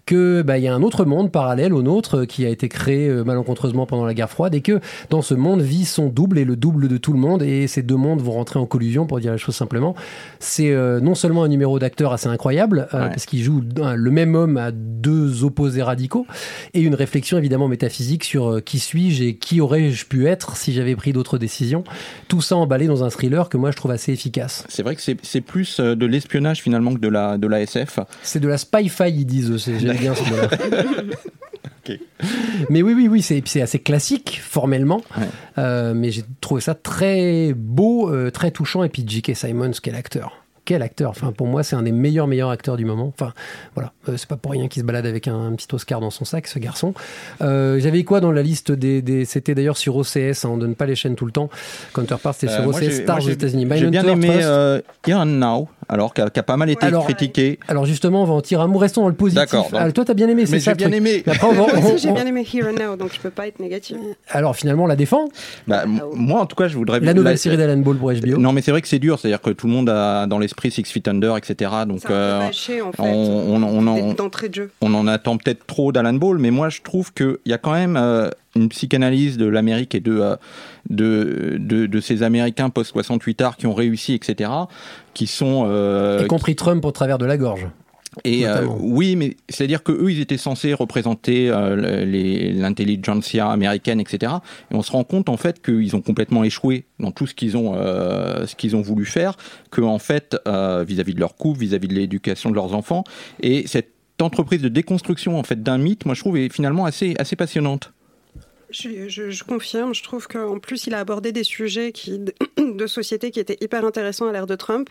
[0.06, 2.70] que bah, il y a un autre monde parallèle au nôtre euh, qui a été
[2.70, 4.80] créé malencontreusement pendant la guerre froide et que
[5.10, 7.44] dans ce monde vit son double et le double de tout le monde.
[7.44, 9.96] Et ces deux mondes vont rentrer en collusion, pour dire la chose simplement.
[10.40, 13.10] C'est euh, non seulement un numéro d'acteur assez incroyable euh, Ouais.
[13.10, 13.62] parce qu'il joue
[13.96, 16.26] le même homme à deux opposés radicaux
[16.74, 20.74] et une réflexion évidemment métaphysique sur euh, qui suis-je et qui aurais-je pu être si
[20.74, 21.84] j'avais pris d'autres décisions.
[22.28, 24.66] Tout ça emballé dans un thriller que moi je trouve assez efficace.
[24.70, 28.00] C'est vrai que c'est plus de l'espionnage finalement que de la, de la SF.
[28.24, 29.58] C'est de la spy-fi, ils disent.
[29.80, 30.48] J'aime bien ce mot-là.
[32.70, 35.02] Mais oui, oui, oui, c'est assez classique formellement,
[35.58, 38.84] Euh, mais j'ai trouvé ça très beau, euh, très touchant.
[38.84, 39.36] Et puis J.K.
[39.36, 42.86] Simons, quel acteur quel acteur Enfin, pour moi, c'est un des meilleurs meilleurs acteurs du
[42.86, 43.08] moment.
[43.08, 43.34] Enfin,
[43.74, 46.12] voilà, euh, c'est pas pour rien qu'il se balade avec un, un petit Oscar dans
[46.12, 46.94] son sac, ce garçon.
[47.42, 50.46] Euh, J'avais quoi dans la liste des, des- C'était d'ailleurs sur OCS.
[50.46, 51.50] Hein, on donne pas les chaînes tout le temps.
[51.94, 53.66] Counterpart, c'était sur OCS, Stars aux États-Unis.
[53.80, 54.28] J'ai bien aimé
[55.08, 57.60] Here and Now, alors qui a, pas mal été Alors, critiqué.
[57.68, 58.80] Alors justement, on va en tirer un mot.
[58.80, 59.42] Restons dans le positif.
[59.42, 60.98] D'accord, donc- Ah, toi, t'as bien aimé, c'est Mais ça j'ai bien truc.
[60.98, 61.24] aimé.
[61.28, 63.20] Mais après, on va- on- aussi, j'ai on- bien aimé Here and Now, donc je
[63.20, 63.98] peux pas être négative.
[64.30, 65.28] Alors finalement, on la défend.
[65.68, 67.00] Bah, m- moi, en tout cas, je voudrais.
[67.02, 68.38] La nouvelle série d'Alan Ball pour HBO.
[68.38, 69.20] Non, mais c'est vrai que c'est dur.
[69.20, 71.70] C'est-à-dire que tout le monde a dans l'esprit Six Feet Under, etc.
[71.88, 73.06] Donc, euh, Lâché, en fait, on,
[73.56, 74.72] on, on en- d'entrée de jeu.
[74.82, 77.74] on en attend peut-être trop d'Alan Ball, mais moi, je trouve qu'il y a quand
[77.74, 80.36] même euh, une psychanalyse de l'Amérique et de, euh,
[80.90, 84.50] de, de, de ces Américains post-68 art qui ont réussi, etc.
[85.14, 85.66] Qui sont.
[85.68, 87.68] euh, y compris Trump au travers de la gorge.
[88.26, 92.06] et euh, oui, mais c'est-à-dire que eux, ils étaient censés représenter euh,
[92.54, 94.34] l'intelligentsia américaine, etc.
[94.70, 97.56] Et on se rend compte en fait qu'ils ont complètement échoué dans tout ce qu'ils
[97.56, 99.38] ont, euh, ce qu'ils ont voulu faire,
[99.70, 103.04] que en fait, vis-à-vis de leur couple, vis-à-vis de l'éducation de leurs enfants,
[103.42, 107.16] et cette entreprise de déconstruction en fait d'un mythe, moi je trouve est finalement assez
[107.18, 107.94] assez passionnante.
[108.72, 112.20] Je, je- je confirme, je trouve qu'en plus il a abordé des sujets qui,
[112.58, 114.90] de, société qui étaient hyper intéressants à l'ère de Trump.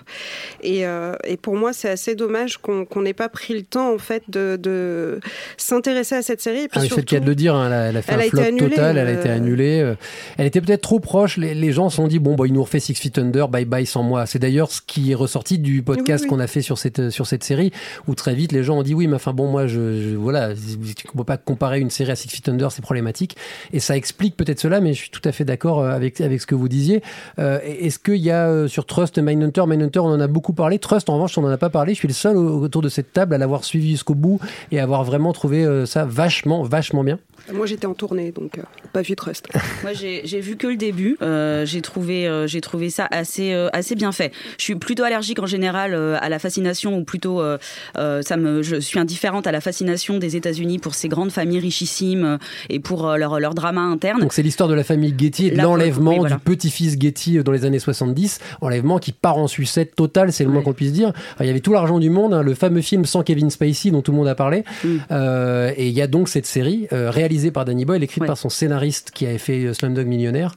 [0.62, 3.98] Et, euh, et pour moi, c'est assez dommage qu'on n'ait pas pris le temps en
[3.98, 5.20] fait de, de
[5.56, 6.60] s'intéresser à cette série.
[6.64, 8.12] Et puis Ah, c'est le cas de le dire, hein, elle, a, elle a fait
[8.14, 9.80] Elle un flop annulée, total, elle a euh, été annulée.
[9.80, 9.94] euh,
[10.38, 12.62] Elle était peut-être trop proche, les, les gens se sont dit, bon, bah, il nous
[12.62, 14.26] refait Six Feet Under, bye bye sans moi.
[14.26, 16.36] C'est d'ailleurs ce qui est ressorti du podcast Oui, oui.
[16.36, 17.72] qu'on a fait sur cette, sur cette série,
[18.06, 20.54] où très vite les gens ont dit, oui, mais enfin bon, moi, je, je- voilà,
[20.54, 23.36] tu ne peux pas comparer une série à Six Feet Under, c'est problématique.
[23.72, 26.40] Et ça explique peut-être cela, mais je suis tout à fait d'accord euh, avec, avec
[26.40, 27.02] ce que vous disiez.
[27.38, 30.78] Euh, Est-ce qu'il y a euh, sur Trust, Mindhunter, Mindhunter, on en a beaucoup parlé.
[30.78, 31.94] Trust, en revanche, on n'en a pas parlé.
[31.94, 34.40] Je suis le seul au- autour de cette table à l'avoir suivi jusqu'au bout
[34.72, 37.18] et avoir vraiment trouvé euh, ça vachement, vachement bien.
[37.52, 39.48] Moi j'étais en tournée, donc euh, pas vu Trust.
[39.82, 41.16] Moi, j'ai j'ai vu que le début.
[41.22, 44.32] Euh, j'ai trouvé, euh, j'ai trouvé ça assez, euh, assez bien fait.
[44.58, 47.58] Je suis plutôt allergique en général euh, à la fascination, ou plutôt, euh,
[47.96, 51.60] euh, ça me, je suis indifférente à la fascination des États-Unis pour ces grandes familles
[51.60, 54.20] richissimes euh, et pour euh, leur, leur drama interne.
[54.20, 56.36] Donc c'est l'histoire de la famille Getty et de l'enlèvement oui, voilà.
[56.36, 58.38] du petit-fils Getty euh, dans les années 70.
[58.60, 61.08] Enlèvement qui part en sucette totale, c'est le moins qu'on puisse dire.
[61.08, 63.90] Alors, il y avait tout l'argent du monde, hein, le fameux film sans Kevin Spacey
[63.90, 64.64] dont tout le monde a parlé.
[64.84, 64.88] Mm.
[65.10, 68.36] Euh, et il y a donc cette série euh, réalisée par Danny Boyle, écrite par
[68.36, 70.54] son scénariste qui avait fait euh, Slumdog Millionnaire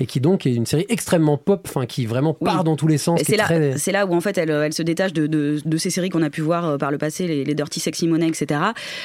[0.00, 2.98] et qui donc est une série extrêmement pop, enfin qui vraiment part dans tous les
[2.98, 3.20] sens.
[3.24, 5.76] C'est là, très- c'est là où en fait elle, elle se détache de, de, de
[5.78, 8.28] ces séries qu'on a pu voir euh, par le passé, les, les Dirty Sexy Money,
[8.28, 8.60] etc.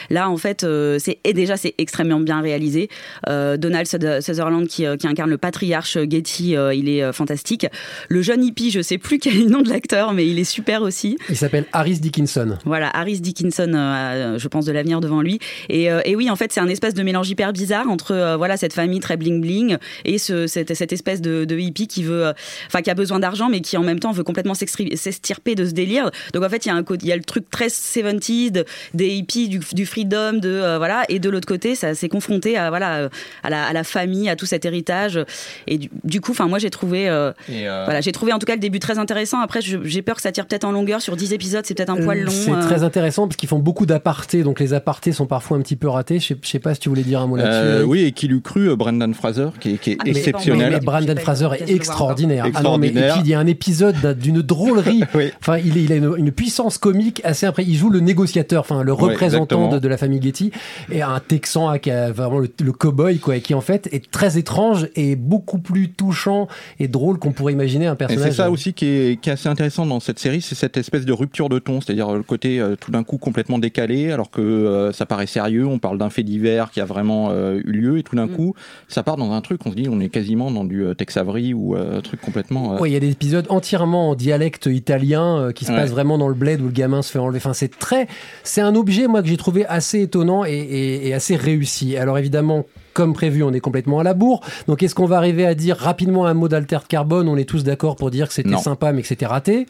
[0.10, 2.90] Là en fait, euh, c'est et déjà c'est extrêmement bien réalisé.
[3.30, 7.14] Euh, Donald Suther- Sutherland qui, euh, qui incarne le patriarche Getty, euh, il est euh,
[7.14, 7.66] fantastique.
[8.10, 10.44] Le jeune hippie, je sais plus quel est le nom de l'acteur, mais il est
[10.44, 11.18] super aussi.
[11.30, 12.58] Il s'appelle Harris Dickinson.
[12.66, 15.40] Voilà, Harris Dickinson, euh, je pense, de l'avenir devant lui.
[15.70, 18.38] Et, euh, et oui, en fait, c'est un espèce de mélange hyper bizarre entre euh,
[18.38, 22.04] voilà cette famille très bling bling et ce, cette, cette espèce de, de hippie qui
[22.04, 22.34] veut, euh,
[22.68, 25.72] enfin, qui a besoin d'argent, mais qui en même temps veut complètement s'extirper de ce
[25.72, 26.10] délire.
[26.34, 28.52] Donc en fait, il y a un côté- il y a le truc très 70s
[28.52, 32.10] de- des hippies, du, du freedom, de euh, voilà, et de l'autre côté, ça s'est
[32.10, 33.10] confronté à voilà
[33.44, 35.20] à la, à la famille, à tout cet héritage.
[35.68, 38.46] Et du, du coup, enfin, moi, j'ai trouvé, euh, euh, voilà, j'ai trouvé en tout
[38.46, 39.40] cas le début très intéressant.
[39.42, 41.98] Après, j'ai peur que ça tire peut-être en longueur sur 10 épisodes, c'est peut-être un
[42.04, 42.32] poil long.
[42.32, 42.62] C'est euh.
[42.62, 45.88] très intéressant parce qu'ils font beaucoup d'apartés, donc les apartés sont parfois un petit peu
[45.90, 46.20] ratés.
[46.20, 47.52] Je sais pas si tu voulais dire un mot là-dessus.
[47.54, 50.12] Euh, oui, et qui l'eût cru, euh, Brendan Fraser, qui est, qui est Ah, mais-
[50.12, 50.70] exceptionnel.
[50.72, 52.46] Mais, mais Brandon Fraser est extraordinaire.
[52.54, 53.14] Ah non, mais et Extraordinaire.
[53.16, 55.04] puis il y a un épisode d'un- d'une drôlerie.
[55.42, 57.64] Enfin, il, a une, une puissance comique assez après.
[57.66, 60.52] Il joue le négociateur, enfin le représentant de, de la famille Getty,
[60.92, 63.88] et un Texan hein, qui a vraiment le, le cow-boy, quoi, et qui en fait
[63.92, 66.48] est très étrange et beaucoup plus touchant
[66.80, 68.24] et drôle qu'on pourrait imaginer un personnage.
[68.30, 71.06] c'est ça aussi qui est, qui est assez intéressant dans cette série, c'est cette espèce
[71.06, 74.30] de rupture de ton, c'est-à-dire euh, le côté euh, tout d'un coup complètement décalé, alors
[74.32, 77.72] que euh, ça paraît sérieux, on parle d'un fait divers qui a vraiment euh, eu
[77.72, 78.54] lieu, et tout d'un coup,
[78.88, 81.18] ça part dans un truc, on se dit on est quasiment dans du euh, Tex
[81.18, 82.74] Avery ou euh, un truc complètement...
[82.76, 85.78] euh, Ouais, il y a des épisodes entièrement en dialecte italien euh, qui se Ouais.
[85.78, 87.38] passent vraiment dans le bled où le gamin se fait enlever.
[87.38, 88.08] Enfin, c'est très,
[88.44, 91.98] c'est un objet moi que j'ai trouvé assez étonnant et, et- et assez réussi.
[91.98, 92.66] Alors évidemment.
[92.94, 94.42] Comme prévu, on est complètement à la bourre.
[94.68, 97.30] Donc, est-ce qu'on va arriver à dire rapidement un mot d'alter carbone?
[97.30, 98.58] On est tous d'accord pour dire que c'était Non.
[98.58, 99.66] sympa, mais que c'était raté?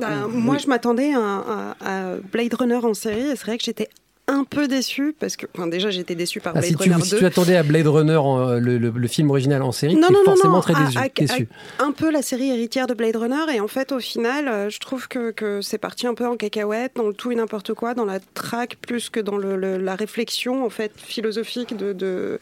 [0.00, 3.88] Moi, je m'attendais à, à- à Blade Runner en série et c'est vrai que j'étais
[4.28, 7.02] un peu déçue parce que, enfin, déjà, j'étais déçue par Ah, Blade si, tu, Runner
[7.04, 7.18] si 2.
[7.18, 10.02] tu attendais à Blade Runner, en, euh, le, le- le film original en série, non,
[10.10, 10.98] non, non, forcément non, très déçu.
[10.98, 11.48] à- déçu.
[11.78, 14.68] à- un peu la série héritière de Blade Runner et en fait au final euh,
[14.70, 17.72] je trouve que, que c'est parti un peu en cacahuète dans le tout et n'importe
[17.74, 22.38] quoi dans la traque plus que dans le- la réflexion en fait philosophique de, de,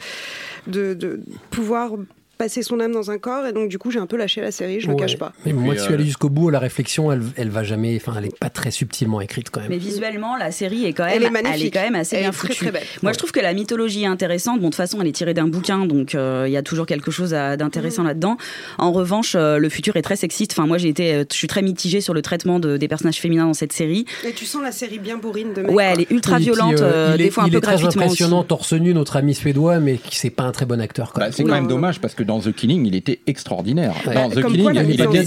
[0.66, 1.20] de, de
[1.50, 1.92] pouvoir
[2.38, 4.50] passer son âme dans un corps, et donc du coup j'ai un peu lâché la
[4.50, 5.00] série, je le Ouais.
[5.00, 5.32] cache pas.
[5.44, 6.50] Mais moi, je suis euh, allé jusqu'au bout.
[6.50, 7.96] La réflexion, elle, elle va jamais.
[7.96, 9.70] Enfin, elle est pas très subtilement écrite quand même.
[9.70, 11.74] Mais visuellement, la série est quand même, Elle est magnifique.
[11.74, 12.58] quand même assez Elle bien est très, foutue.
[12.64, 12.82] très belle.
[13.02, 14.56] Moi, je trouve que la mythologie est intéressante.
[14.60, 16.86] Bon, de toute façon, elle est tirée d'un bouquin, donc euh, il y a toujours
[16.86, 18.06] quelque chose d'intéressant Mm.
[18.08, 18.36] là-dedans.
[18.78, 20.52] En revanche, euh, le futur est très sexiste.
[20.52, 23.18] Enfin, moi, j'ai été, euh, je suis très mitigée sur le traitement de- des personnages
[23.20, 24.04] féminins dans cette série.
[24.26, 25.70] Et tu sens la série bien bourrine de mecs.
[25.74, 27.60] Ouais, elle est ultra violente, euh, euh, il des est, fois un il peu est
[27.60, 28.48] très impressionnant, aussi.
[28.48, 31.12] torse nu, notre ami suédois, mais qui- c'est pas un très bon acteur.
[31.16, 33.94] Bah, c'est quand même dommage parce que dans The Killing, il était extraordinaire.
[34.06, 34.14] Ouais.
[34.14, 35.22] Dans The Comme Killing, il, était,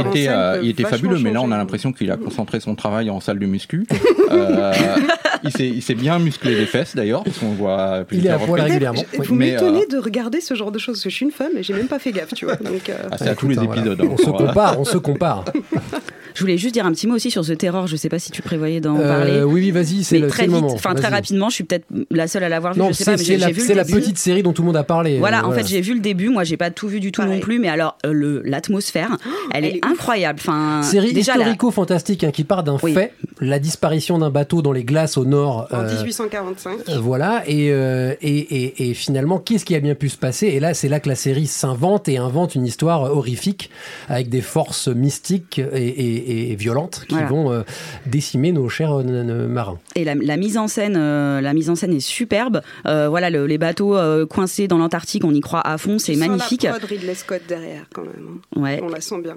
[0.00, 3.20] était, euh, était fabuleux, mais là, on a l'impression qu'il a concentré son travail en
[3.20, 3.86] salle de muscu.
[4.30, 4.72] Euh,
[5.44, 7.80] il s'est- bien musclé les fesses d'ailleurs, parce qu'on voit.
[7.80, 8.64] à Il est à plusieurs poil reprises.
[8.72, 9.04] régulièrement.
[9.18, 9.26] Oui.
[9.26, 11.52] Vous m'étonnez euh, de regarder ce genre de choses, parce que je suis une femme
[11.56, 12.56] et j'ai même pas fait gaffe, tu vois.
[12.56, 13.80] Donc, euh, Ah, c'est à tous Écoute, les hein, voilà.
[13.92, 14.08] épisodes.
[14.10, 15.44] On se euh, compare, on se compare.
[16.34, 17.86] Je voulais juste dire un petit mot aussi sur The Terror.
[17.86, 19.42] Je sais pas si tu prévoyais d'en Euh, parler.
[19.42, 20.72] oui, oui, vas-y, c'est très vite, moment.
[20.72, 22.80] enfin très rapidement, je suis peut-être la seule à l'avoir vu.
[22.80, 24.62] Non, je sais pas, c'est mais c'est j'ai la, vu c'est petite série dont tout
[24.62, 25.18] le monde a parlé.
[25.18, 26.28] Voilà, euh, en fait, j'ai vu le début.
[26.28, 29.16] Moi, j'ai pas tout vu du tout non plus, mais alors euh, le l'atmosphère,
[29.52, 30.38] elle, elle est, incroyable.
[30.40, 32.94] Enfin, Série déjà historico-fantastique hein, qui part d'un Oui.
[32.94, 35.68] fait, la disparition d'un bateau dans les glaces au nord.
[35.70, 36.78] en euh, 1845.
[36.88, 40.46] euh, voilà, et, euh, et, et, et finalement, qu'est-ce qui a bien pu se passer?
[40.48, 43.70] Et là, c'est là que la série s'invente et invente une histoire horrifique
[44.08, 47.28] avec des forces mystiques et, et- et violentes qui Voilà.
[47.28, 47.62] vont euh,
[48.06, 49.78] décimer nos chers euh, marins.
[49.96, 52.62] et la, la mise en scène, euh, la mise en scène est superbe.
[52.86, 56.16] Euh, voilà, le- les bateaux euh, coincés dans l'Antarctique, on y croit à fond, c'est
[56.16, 56.62] magnifique.
[56.62, 58.38] la prod Ridley Scott derrière, quand même.
[58.56, 58.60] hein.
[58.60, 58.80] Ouais.
[58.82, 59.36] On la sent bien.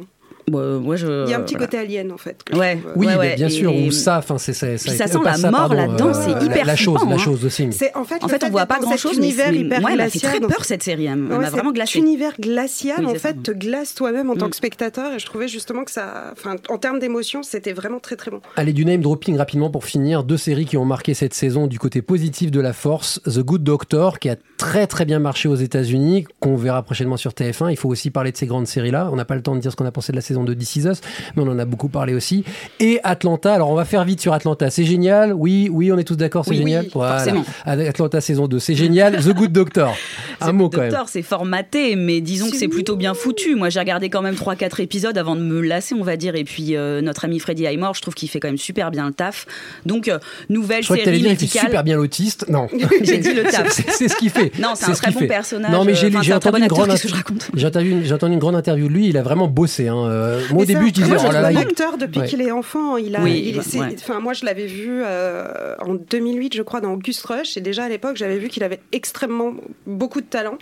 [0.52, 1.68] Moi, je, Il y a un petit voilà.
[1.68, 2.44] côté alien, en fait.
[2.44, 2.78] que Ouais.
[2.86, 4.78] euh, Oui, Ouais, bah, ouais, bien et- sûr, ou ça, enfin, c'est ça.
[4.78, 7.20] Ça sent la mort là-dedans, euh, c'est hyper La chose, flippant, la hein.
[7.20, 7.70] chose de Sim.
[7.72, 9.56] C'est en fait, En fait, on voit pas dans grand cet chose, mais univers c'est-
[9.56, 11.06] hyper m'a fait glacial, très peur cette série.
[11.06, 12.00] Elle m'a Ouais, vraiment cet glacé.
[12.00, 14.50] univers glacial, Oui, en fait, te glace toi-même en tant Mm.
[14.52, 15.14] que spectateur.
[15.14, 18.42] Et je trouvais justement que ça, enfin, en termes d'émotion, c'était vraiment très très bon.
[18.56, 20.24] Allez, du name dropping rapidement pour finir.
[20.24, 23.22] Deux séries qui ont marqué cette saison du côté positif de la force.
[23.26, 27.34] The Good Doctor, qui a très très bien marché aux États-Unis, qu'on verra prochainement sur
[27.34, 27.72] TF1.
[27.72, 29.10] Il faut aussi parler de ces grandes séries-là.
[29.12, 30.54] On n'a pas le temps de dire ce qu'on a pensé de la saison de
[30.54, 31.02] This Is Us,
[31.36, 32.44] mais on en a beaucoup parlé aussi.
[32.80, 33.54] Et Atlanta.
[33.54, 34.70] Alors, on va faire vite sur Atlanta.
[34.70, 35.34] C'est génial.
[35.34, 36.86] Oui, oui, on est tous d'accord, c'est Oui, génial.
[36.86, 37.44] oui, forcément.
[37.66, 39.18] Atlanta saison 2, c'est génial.
[39.24, 39.96] The Good Doctor.
[40.42, 40.90] Un C'est mot le quand même.
[40.90, 43.56] Docteur, c'est formaté, mais disons que c'est plutôt bien foutu.
[43.56, 46.36] Moi, j'ai regardé quand même 3-4 épisodes avant de me lasser, on va dire.
[46.36, 49.08] Et puis, euh, notre ami Freddy Highmore, je trouve qu'il fait quand même super bien
[49.08, 49.46] le taf.
[49.86, 50.20] Donc, euh,
[50.50, 51.66] nouvelle Je que série il fait médicale.
[51.66, 52.46] super bien l'autiste.
[52.50, 52.68] Non.
[53.04, 53.72] J'ai dit le taf.
[53.72, 54.52] C'est- ce qu'il fait.
[54.60, 55.28] Non, c'est un très bon fait.
[55.28, 55.72] personnage.
[55.72, 58.94] Non, mais j'ai entendu une grande que entendu, une- j'ai entendu une grande interview de
[58.94, 59.08] lui.
[59.08, 59.88] Il a vraiment bossé.
[59.88, 59.96] hein.
[60.26, 61.48] Euh, moi, au début, je disais, oh là là.
[61.48, 62.28] un il- acteur depuis Ouais.
[62.28, 62.98] qu'il est enfant.
[62.98, 63.96] Il a, Oui, il est- c'est- ouais.
[63.98, 67.58] enfin, moi, je l'avais vu euh, en 2008, je crois, dans August Rush.
[67.58, 69.54] Et déjà à l'époque, j'avais vu qu'il avait extrêmement
[69.86, 70.58] beaucoup de talent.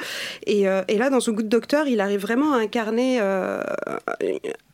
[0.45, 3.61] Et, euh, et là, dans ce Good Doctor, il arrive vraiment à incarner euh,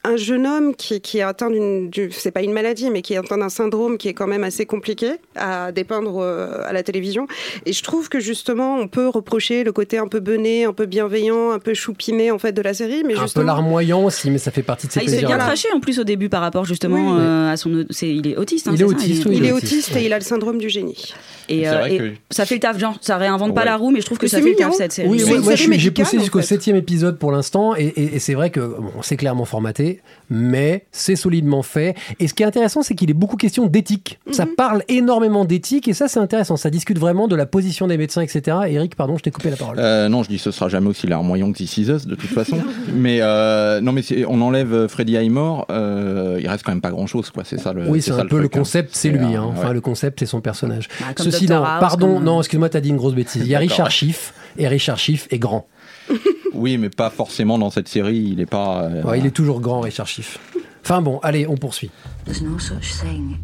[0.05, 3.13] un jeune homme qui, qui est atteint d'une, du- c'est pas une maladie, mais qui
[3.13, 6.83] est atteint d'un syndrome qui est quand même assez compliqué à dépeindre euh, à la
[6.83, 7.27] télévision.
[7.65, 10.85] Et je trouve que justement, on peut reprocher le côté un peu bené, un peu
[10.85, 14.37] bienveillant, un peu choupimé en fait de la série, mais Un peu larmoyant aussi, mais
[14.37, 16.41] ça fait partie de ses Ah, il s'est bien craché en plus au début par
[16.41, 17.17] rapport justement Oui.
[17.21, 17.85] euh, à son.
[17.89, 18.67] c'est- il est autiste.
[18.69, 20.59] hein, Il c'est est ça autiste, oui, Il est autiste, et il a le syndrome
[20.59, 21.13] du génie.
[21.49, 23.75] Et, C'est euh, vrai et que- ça fait le taf, genre, ça réinvente pas la
[23.75, 25.09] roue, mais je trouve que Mais ça c'est fait le taf cette série.
[25.09, 28.49] Oui, C'est moi, j'ai poussé jusqu'au septième épisode pour l'instant, et, et- et c'est vrai
[28.49, 29.88] que bon, c'est clairement formaté,
[30.29, 31.95] mais c'est solidement fait.
[32.19, 34.19] Et ce qui est intéressant, c'est qu'il est beaucoup question d'éthique.
[34.31, 34.55] Ça Mhm.
[34.55, 36.57] parle énormément d'éthique, et ça, c'est intéressant.
[36.57, 38.57] Ça discute vraiment de la position des médecins, etc.
[38.67, 39.77] Eric, pardon, je t'ai coupé la parole.
[39.79, 42.29] Euh, non, je dis ce sera jamais aussi larmoyant que This Is Us, de toute
[42.29, 42.57] façon.
[42.93, 46.91] mais euh, non, mais on enlève euh, Freddie Highmore, euh, il reste quand même pas
[46.91, 47.43] grand chose, quoi.
[47.45, 47.87] C'est ça le.
[47.89, 48.49] oui, c'est ça un peu le hein.
[48.51, 49.19] concept, c'est lui.
[49.35, 49.47] euh, hein.
[49.51, 49.73] Enfin, ouais.
[49.73, 50.87] le concept, c'est son personnage.
[50.99, 51.55] Bah, Ceci Dr.
[51.55, 53.41] non, House, pardon, comme, non, excuse-moi, t'as dit une grosse bêtise.
[53.43, 53.59] Il y a.
[53.59, 55.67] Richard Schiff, et Richard Schiff est grand.
[56.53, 58.17] Oui, mais pas forcément dans cette série.
[58.33, 58.83] Il est pas.
[58.83, 60.39] euh, Ouais, il est toujours grand, Richard Schiff.
[60.83, 61.91] Enfin bon, allez, on poursuit.
[62.25, 63.37] There's no such thing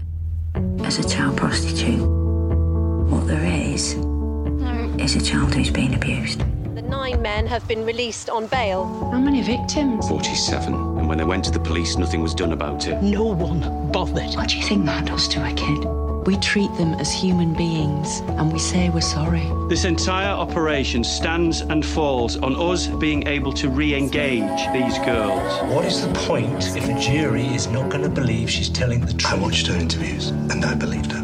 [0.86, 1.99] as a child prostitute.
[2.01, 3.95] What there is,
[4.97, 6.39] is a child who's been abused.
[6.75, 8.86] The nine men have been released on bail.
[9.12, 10.08] How many victims?
[10.10, 10.73] 47.
[10.73, 13.01] And when they went to the police, nothing was done about it.
[13.04, 14.36] No one bothered.
[14.36, 15.86] What do you think that does to a kid?
[16.25, 19.47] We treat them as human beings and we say we're sorry.
[19.69, 25.71] This entire operation stands and falls on us being able to re engage these girls.
[25.71, 29.13] What is the point if a jury is not going to believe she's telling the
[29.13, 29.33] truth?
[29.33, 31.21] I watched her interviews and I believed her.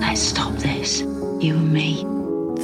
[0.00, 1.00] Let's stop this.
[1.00, 2.02] You and me.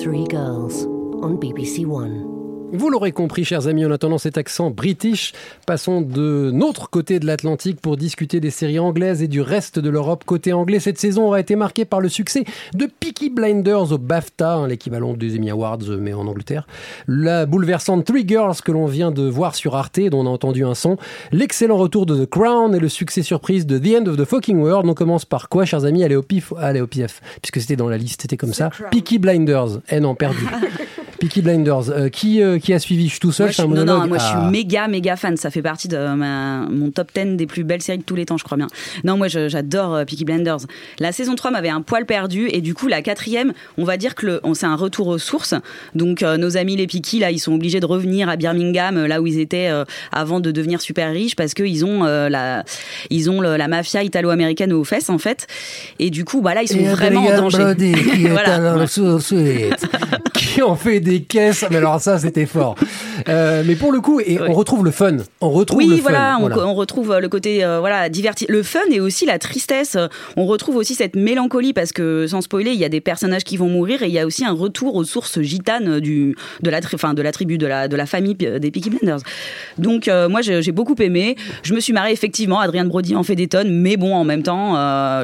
[0.02, 2.35] Three Girls on BBC One.
[2.72, 5.32] Vous l'aurez compris, chers amis, en attendant cet accent british,
[5.66, 9.88] passons de notre côté de l'Atlantique pour discuter des séries anglaises et du reste de
[9.88, 10.24] l'Europe.
[10.24, 14.54] Côté anglais, cette saison aura été marquée par le succès de Peaky Blinders au BAFTA,
[14.54, 16.66] hein, l'équivalent des Emmy Awards, euh, mais en Angleterre.
[17.06, 20.64] La bouleversante Three Girls que l'on vient de voir sur Arte, dont on a entendu
[20.64, 20.96] un son.
[21.30, 24.58] L'excellent retour de The Crown et le succès surprise de The End of the Fucking
[24.58, 24.88] World.
[24.88, 26.02] On commence par quoi, chers amis?
[26.02, 28.70] Allez au pif, allez au pif, puisque c'était dans la liste, c'était comme ça.
[28.90, 29.80] Peaky Blinders.
[29.88, 30.44] Eh non, perdu.
[31.18, 31.90] Peaky Blinders.
[31.90, 33.04] Euh, qui, euh, qui a suivi?
[33.06, 34.50] Je suis tout seul, Moi, un je suis- non, monologue non, moi je suis Ah.
[34.50, 35.36] méga, méga fan.
[35.36, 38.26] Ça fait partie de ma- mon top 10 des plus belles séries de tous les
[38.26, 38.66] temps, je crois bien.
[39.04, 40.58] Non, moi j'adore euh, Peaky Blinders.
[41.00, 44.14] La saison 3 m'avait un poil perdu et du coup, la quatrième, on va dire
[44.14, 45.54] que c'est un retour aux sources.
[45.94, 49.20] Donc, euh, nos amis les Peaky, là, ils sont obligés de revenir à Birmingham, là
[49.20, 49.70] où ils étaient
[50.12, 52.64] avant de devenir super riches parce qu'ils ont, la,
[53.10, 55.46] ils ont le- la mafia italo-américaine aux fesses, en fait.
[55.98, 57.58] Et du coup, bah là, ils sont Et vraiment en danger.
[57.58, 58.58] Brody, qui est Voilà.
[60.34, 61.64] qui fait des caisses.
[61.70, 62.74] Mais alors ça, c'était fort.
[63.28, 65.16] Euh, mais pour le coup, et on retrouve le fun.
[65.40, 66.44] On retrouve Oui, le voilà, fun.
[66.44, 66.66] on, Voilà.
[66.66, 69.96] on retrouve euh, le côté euh, voilà diverti, le fun et aussi la tristesse.
[70.36, 73.56] On retrouve aussi cette mélancolie parce que sans spoiler, il y a des personnages qui
[73.56, 76.80] vont mourir et il y a aussi un retour aux sources gitanes du de la
[76.94, 79.20] enfin de la tribu de la de la famille des Peaky Blinders.
[79.78, 81.36] Donc euh, moi j'ai beaucoup aimé.
[81.62, 82.60] Je me suis marrée effectivement.
[82.60, 84.74] Adrien Brody en fait des tonnes, mais bon en même temps,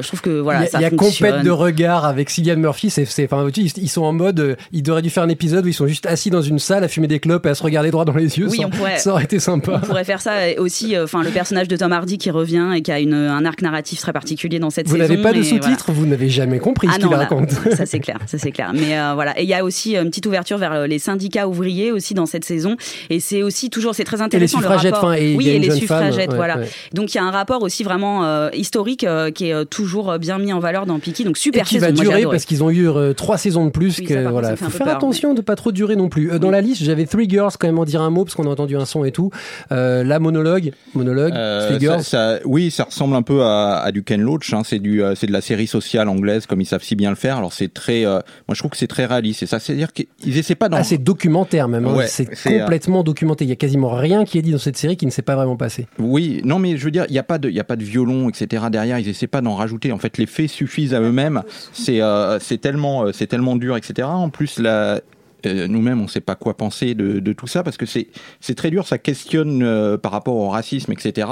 [0.01, 2.57] je trouve que voilà il y a, ça y a compète de regard avec Cillian
[2.57, 2.89] Murphy.
[2.89, 5.87] C'est, enfin, ils, sont en mode, ils auraient dû faire un épisode où ils sont
[5.87, 8.13] juste assis dans une salle à fumer des clopes et à se regarder droit dans
[8.13, 8.47] les yeux.
[8.47, 8.97] Oui, ça, on pourrait.
[8.99, 9.79] ça aurait été sympa.
[9.83, 10.95] On pourrait faire ça et aussi.
[10.95, 13.61] euh, Enfin, le personnage de Tom Hardy qui revient et qui a une, un arc
[13.61, 15.07] narratif très particulier dans cette Vous saison.
[15.09, 15.99] n'avez pas de et sous-titres, voilà.
[16.01, 17.49] vous n'avez jamais compris Ah ce qu'il non, là, raconte.
[17.75, 18.71] ça c'est clair, ça c'est clair.
[18.73, 21.47] Mais euh, voilà, et il y a aussi une petite ouverture vers euh, les syndicats
[21.47, 22.75] ouvriers aussi dans cette saison,
[23.09, 25.13] et c'est aussi toujours, c'est très intéressant le suffragettes, rapport.
[25.13, 26.57] et il oui, y a et les femme, suffragettes, ouais, voilà.
[26.59, 26.69] ouais.
[26.93, 29.05] Donc il y a un rapport aussi vraiment euh, historique
[29.35, 31.23] qui est toujours bien mis en valeur dans Peaky.
[31.23, 33.99] Donc Et super qui saison, va durer parce qu'ils ont eu trois saisons de plus.
[33.99, 36.31] Oui, que, voilà, faut faire peur, attention de pas trop durer non plus.
[36.31, 38.45] Euh, dans la liste, j'avais Three Girls quand même en dire un mot parce qu'on
[38.45, 39.29] a entendu un son et tout.
[39.71, 42.03] Euh, la monologue, monologue, Euh, Three Girls.
[42.03, 44.53] ça- ça- oui, ça ressemble un peu à, à du Ken Loach.
[44.53, 44.61] Hein.
[44.65, 47.37] C'est du, c'est de la série sociale anglaise, comme ils savent si bien le faire.
[47.37, 48.21] Alors c'est très, moi
[48.53, 49.39] je trouve que c'est très réaliste.
[49.39, 50.77] C'est ça, c'est-à-dire qu'ils essaient pas d'en.
[50.77, 51.85] Ah, c'est documentaire même.
[51.85, 51.93] hein.
[51.95, 53.45] Ouais, c'est complètement documenté.
[53.45, 55.35] Il y a quasiment rien qui est dit dans cette série qui ne s'est pas
[55.35, 55.87] vraiment passé.
[55.99, 57.75] Oui, non, mais je veux dire, il n'y a pas de, il y a pas
[57.75, 58.63] de violon, etc.
[58.71, 59.91] Derrière, ils essaient pas d'en rajouter.
[59.91, 61.41] En fait, les faits suffisent à eux-mêmes.
[61.73, 61.99] C'est,
[62.39, 64.07] c'est tellement, c'est tellement dur, etc.
[64.07, 65.01] En plus, la,
[65.45, 68.07] euh, nous-mêmes, on ne sait pas quoi penser de, de tout ça parce que c'est,
[68.55, 68.87] très dur.
[68.87, 71.27] Ça questionne euh, par rapport au racisme, etc.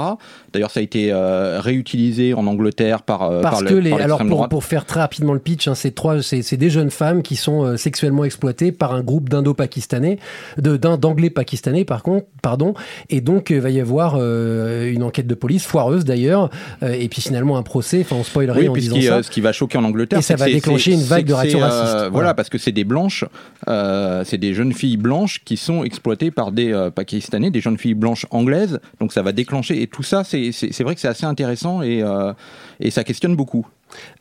[0.52, 4.00] D'ailleurs, ça a été euh, réutilisé en Angleterre par, Parce par que le- les, par
[4.00, 4.50] alors pour, droite.
[4.50, 7.36] pour faire très rapidement le pitch, hein, c'est trois, c'est c'est des jeunes femmes qui
[7.36, 10.18] sont sexuellement exploitées par un groupe d'indo-pakistanais,
[10.58, 12.74] d'anglais pakistanais par contre, pardon,
[13.10, 16.50] et donc il va y avoir une enquête de police foireuse d'ailleurs,
[16.82, 18.00] et puis finalement un procès.
[18.02, 19.22] Enfin, on spoilerait Oui, en disant qui, ça.
[19.22, 21.50] ce qui va choquer en Angleterre, Et ça va déclencher une vague de c'est que
[21.50, 21.92] c'est, réaction euh, raciste.
[21.96, 22.34] Voilà, Voilà.
[22.34, 23.24] parce que c'est des blanches,
[23.68, 27.78] euh, c'est des jeunes filles blanches qui sont exploitées par des euh, Pakistanais, des jeunes
[27.78, 28.80] filles blanches anglaises.
[29.00, 32.32] Donc ça va déclencher et tout ça, c'est vrai que c'est assez intéressant et euh,
[32.80, 33.66] et ça questionne beaucoup.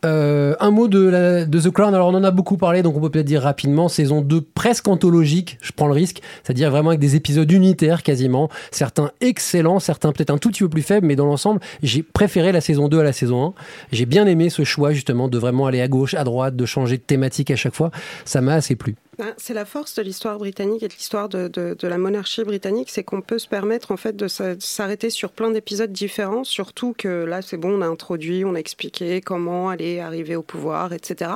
[0.04, 3.10] Euh, un mot de, The Crown, alors on en a beaucoup parlé, donc on peut
[3.10, 7.16] peut-être dire rapidement, saison 2 presque anthologique, je prends le risque, c'est-à-dire vraiment avec des
[7.16, 11.26] épisodes unitaires quasiment, certains excellents, certains peut-être un tout petit peu plus faibles, mais dans
[11.26, 13.54] l'ensemble, j'ai préféré la saison 2 à la saison 1.
[13.92, 16.98] J'ai bien aimé ce choix justement de vraiment aller à gauche, à droite, de changer
[16.98, 17.92] de thématique à chaque fois,
[18.26, 18.96] ça m'a assez plu.
[19.20, 22.90] Ah, C'est la force de l'histoire britannique et de l'histoire de, de- la monarchie britannique,
[22.90, 27.26] c'est qu'on peut se permettre en fait de s'arrêter sur plein d'épisodes différents, surtout que
[27.26, 31.32] là c'est bon, on a introduit, on a expliqué comment aller arriver au pouvoir, etc.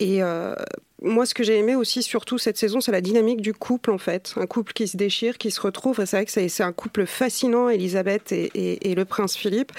[0.00, 0.22] Et
[1.02, 3.98] moi, ce que j'ai aimé aussi, surtout cette saison, c'est la dynamique du couple, en
[3.98, 4.34] fait.
[4.36, 6.00] Un couple qui se déchire, qui se retrouve.
[6.00, 9.72] Et c'est vrai que c'est un couple fascinant, Elisabeth et, et- et le prince Philippe.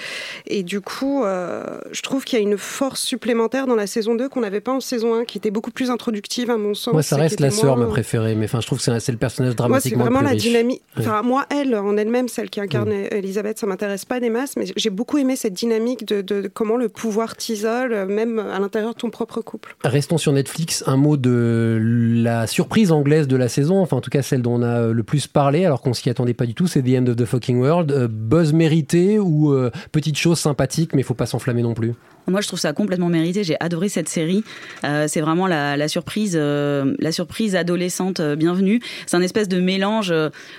[0.46, 4.14] Et du coup, euh, je trouve qu'il y a une force supplémentaire dans la saison
[4.14, 6.92] 2 qu'on n'avait pas en saison 1, qui était beaucoup plus introductive, à mon sens.
[6.94, 9.18] Moi, ça reste la sœur, moins- ma préférée, mais enfin, je trouve que c'est le
[9.18, 10.44] personnage moi, c'est dramatiquement vraiment le la plus riche.
[10.48, 10.82] dynamique.
[10.96, 11.04] Ouais.
[11.22, 13.08] Moi, elle, en elle-même, celle qui incarne Mm.
[13.12, 16.48] Elisabeth, ça m'intéresse pas des masses, mais j'ai beaucoup aimé cette dynamique de, de- de
[16.48, 19.76] comment le pouvoir t'isole, même à l'intérieur de ton propre couple.
[19.84, 20.82] Restons sur Netflix.
[20.86, 24.54] Un mot de la surprise anglaise de la saison, enfin en tout cas celle dont
[24.54, 26.98] on a euh, le plus parlé, alors qu'on s'y attendait pas du tout, c'est The
[26.98, 27.92] End of the Fucking World.
[27.92, 31.94] Euh, buzz mérité ou euh, petite chose sympathique, mais faut pas s'enflammer non plus.
[32.30, 33.42] Moi, je trouve ça complètement mérité.
[33.42, 34.44] J'ai adoré cette série.
[34.84, 38.80] Euh, c'est vraiment la, surprise, euh, la surprise adolescente euh, bienvenue.
[39.06, 40.14] C'est un espèce de mélange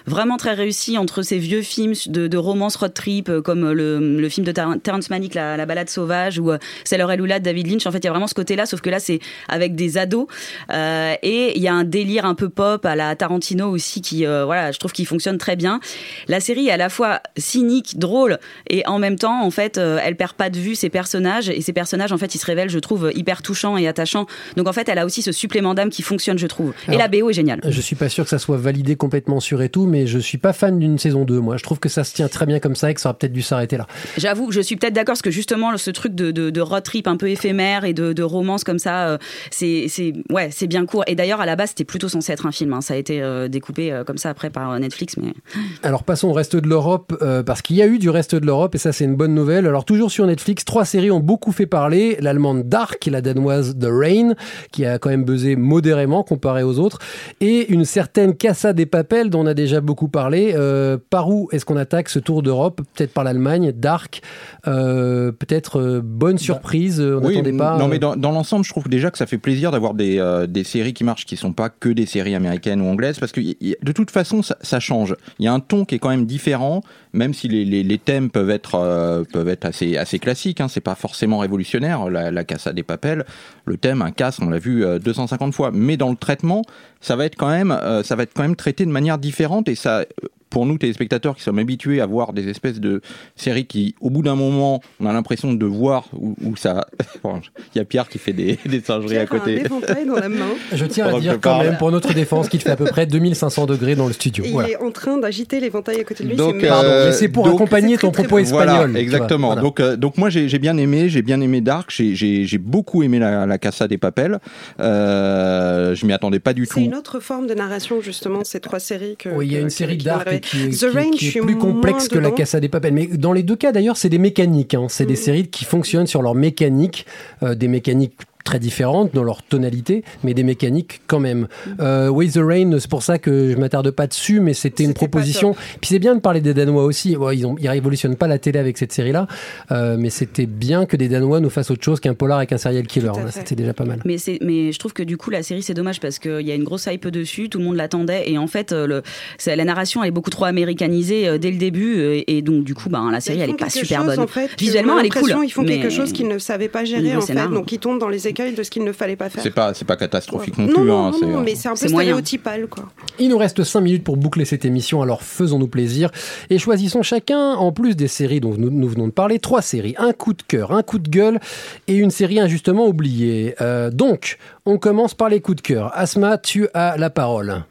[0.06, 4.52] vraiment très réussi entre ces vieux films de, romance road trip, comme le, film de
[4.52, 6.52] Ter- Terrence Malick, la, la balade sauvage, ou
[6.84, 7.88] Sailor Elula de David Lynch.
[7.88, 10.28] En fait, il y a vraiment ce côté-là, sauf que là, c'est avec des ados.
[10.72, 14.72] Et il y a un délire un peu pop à la Tarantino aussi, qui, voilà,
[14.72, 15.80] je trouve qu'il fonctionne très bien.
[16.28, 20.18] La série est à la fois cynique, drôle, et en même temps, en fait, elle
[20.18, 22.80] perd pas de vue ses personnages et ces personnages en fait ils se révèlent je
[22.80, 24.26] trouve hyper touchants et attachants
[24.58, 27.08] donc en fait elle a aussi ce supplément d'âme qui fonctionne je trouve et la
[27.08, 29.86] BO est géniale Je suis pas sûr que ça soit validé complètement sûr et tout,
[29.86, 31.40] mais je suis pas fan d'une saison 2.
[31.40, 33.18] Moi, je trouve que ça se tient très bien comme ça et que ça aurait
[33.18, 33.88] peut-être dû s'arrêter là.
[34.18, 37.08] j'avoue je suis peut-être d'accord parce que justement ce truc de, de, de road trip
[37.08, 39.18] un peu éphémère et de, de romance comme ça euh,
[39.50, 42.46] c'est c'est ouais c'est bien court et d'ailleurs à la base c'était plutôt censé être
[42.46, 42.82] un film hein.
[42.82, 45.34] ça a été euh, découpé euh, comme ça après par Netflix mais
[45.84, 48.46] Alors passons au reste de l'Europe, euh, parce qu'il y a eu du reste de
[48.46, 49.66] l'Europe, et ça c'est une bonne nouvelle.
[49.66, 53.76] Alors toujours sur Netflix, trois séries ont beaucoup beaucoup fait parler, l'allemande Dark, la danoise
[53.80, 54.36] The Rain,
[54.72, 57.00] qui a quand même buzzé modérément comparé aux autres,
[57.40, 60.54] et une certaine Casa des Papels dont on a déjà beaucoup parlé.
[60.56, 62.82] Euh, par où est-ce qu'on attaque ce tour d'Europe?
[62.94, 64.22] Peut-être par l'Allemagne, Dark,
[64.68, 67.76] euh, peut-être euh, bonne surprise, on Bah, Oui, n'attendait pas.
[67.80, 70.64] Non, mais dans, dans l'ensemble, je trouve déjà que ça fait plaisir d'avoir des, des
[70.64, 73.58] séries qui marchent, qui sont pas que des séries américaines ou anglaises, parce que y-
[73.62, 75.16] y- de toute façon, ça, ça change.
[75.40, 76.84] Il y a un ton qui est quand même différent,
[77.14, 80.62] même si les, les, les thèmes peuvent être, peuvent être assez, assez classiques.
[80.62, 82.10] Hein, c'est pas forcément révolutionnaire.
[82.10, 83.26] La, la Casa des Papels,
[83.66, 85.72] le thème, un casse, on l'a vu euh, 250 fois.
[85.74, 86.62] Mais dans le traitement,
[87.00, 89.68] ça va être quand même, euh, ça va être quand même traité de manière différente
[89.68, 90.06] et ça.
[90.52, 93.02] Pour nous, téléspectateurs qui sommes habitués à voir des espèces de
[93.36, 96.86] séries qui, au bout d'un moment, on a l'impression de voir où, où ça.
[97.24, 97.40] Bon,
[97.74, 99.62] Il y a Pierre qui fait des, des singeries à côté.
[99.62, 100.46] éventail dans la main.
[100.74, 101.68] Je tiens à dire quand parle.
[101.68, 104.44] même, pour notre défense, qu'il fait à peu près 2500 degrés dans le studio.
[104.44, 104.70] Et Voilà.
[104.70, 106.36] Il est en train d'agiter l'éventail à côté de lui.
[106.36, 108.90] Donc, c'est Pardon, euh, mais c'est pour donc- accompagner ton propos espagnol.
[108.90, 109.48] Voilà, exactement.
[109.48, 109.62] Voilà.
[109.62, 112.58] Donc, euh, donc moi j'ai j'ai bien aimé, j'ai bien aimé Dark, j'ai- j'ai j'ai
[112.58, 114.40] beaucoup aimé la, la Casa des Papels.
[114.80, 116.74] Euh, je m'y attendais pas du tout.
[116.76, 119.30] C'est une autre forme de narration, justement, ces trois séries que.
[119.30, 120.04] Oui, il y a une série m'ont
[120.42, 120.74] qui, est-
[121.12, 122.32] qui- qui plus complexe que la.
[122.32, 122.94] Casa des Papel.
[122.94, 124.74] Mais dans les deux cas, d'ailleurs, c'est des mécaniques.
[124.74, 124.88] hein.
[124.90, 125.18] C'est des Mm.
[125.18, 127.06] séries qui fonctionnent sur leur mécanique,
[127.44, 128.14] euh, des mécaniques
[128.44, 131.48] très différentes dans leur tonalité, mais des mécaniques quand même.
[131.80, 134.94] Euh, Way the Rain, c'est pour ça que je m'attarde pas dessus, mais c'était une
[134.94, 135.56] proposition.
[135.80, 137.16] Puis c'est bien de parler des Danois aussi.
[137.16, 139.28] Ouais, ils, ont, ils révolutionnent pas la télé avec cette série-là,
[139.72, 142.58] euh, mais c'était bien que des Danois nous fassent autre chose qu'un polar avec un
[142.58, 143.12] serial killer.
[143.30, 144.02] C'était déjà pas mal.
[144.06, 146.64] Mais, je trouve que du coup, la série, c'est dommage parce qu'il y a une
[146.64, 148.30] grosse hype dessus, tout le monde l'attendait.
[148.30, 149.04] Et en fait, euh, le,
[149.46, 152.24] la narration, elle est beaucoup trop américanisée euh, dès le début.
[152.28, 154.20] Et, donc, du coup, ben, la série, Ils elle est pas super chose, bonne.
[154.20, 155.32] En fait, que Visuellement, elle est cool.
[155.44, 157.34] Ils font mais quelque chose qu'ils ne savaient pas gérer, en fait.
[157.34, 159.44] Donc, ils tombent dans les écueils de ce qu'il ne fallait pas faire.
[159.44, 160.84] C'est pas, c'est pas catastrophique non, Non, plus.
[160.84, 162.86] non, hein, non, non, mais c'est un peu stéréotypal, quoi.
[163.20, 166.10] Il nous reste 5 minutes pour boucler cette émission, alors faisons-nous plaisir
[166.50, 169.96] et choisissons chacun, en plus des séries dont nous, nous venons de parler, trois séries,
[169.98, 171.40] un coup de cœur, un coup de gueule
[171.88, 173.56] et une série injustement oubliée.
[173.62, 175.92] Euh, donc, on commence par les coups de cœur.
[175.94, 177.64] Asma, tu as la parole.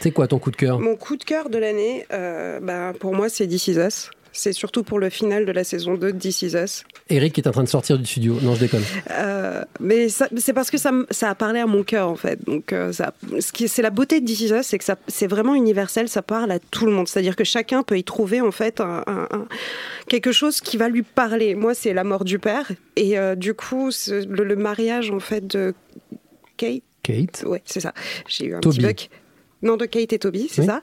[0.00, 0.78] C'est quoi ton coup de cœur?
[0.78, 4.10] Mon coup de cœur de l'année, euh, bah, pour moi, c'est This Is Us.
[4.32, 6.84] C'est surtout pour le final de la saison 2 de This Is Us.
[7.08, 8.38] Eric est en train de sortir du studio.
[8.42, 8.82] Non, je déconne.
[9.10, 12.38] Euh, mais c'est parce que ça, a parlé à mon cœur en fait.
[12.44, 14.96] Donc, euh, ça, ce qui c'est la beauté de This Is Us, c'est que ça,
[15.08, 16.08] c'est vraiment universel.
[16.08, 17.08] Ça parle à tout le monde.
[17.08, 19.48] C'est-à-dire que chacun peut y trouver en fait un, un- un-
[20.08, 21.54] quelque chose qui va lui parler.
[21.54, 25.46] Moi, c'est la mort du père et euh, du coup, le, le mariage en fait
[25.46, 25.74] de
[26.56, 26.82] Kate.
[27.02, 27.44] Kate.
[27.46, 27.92] Ouais, c'est ça.
[28.28, 28.76] J'ai eu un Toby.
[28.78, 29.08] petit bug.
[29.62, 30.66] Non, de Kate et Toby, c'est Oui.
[30.68, 30.80] ça.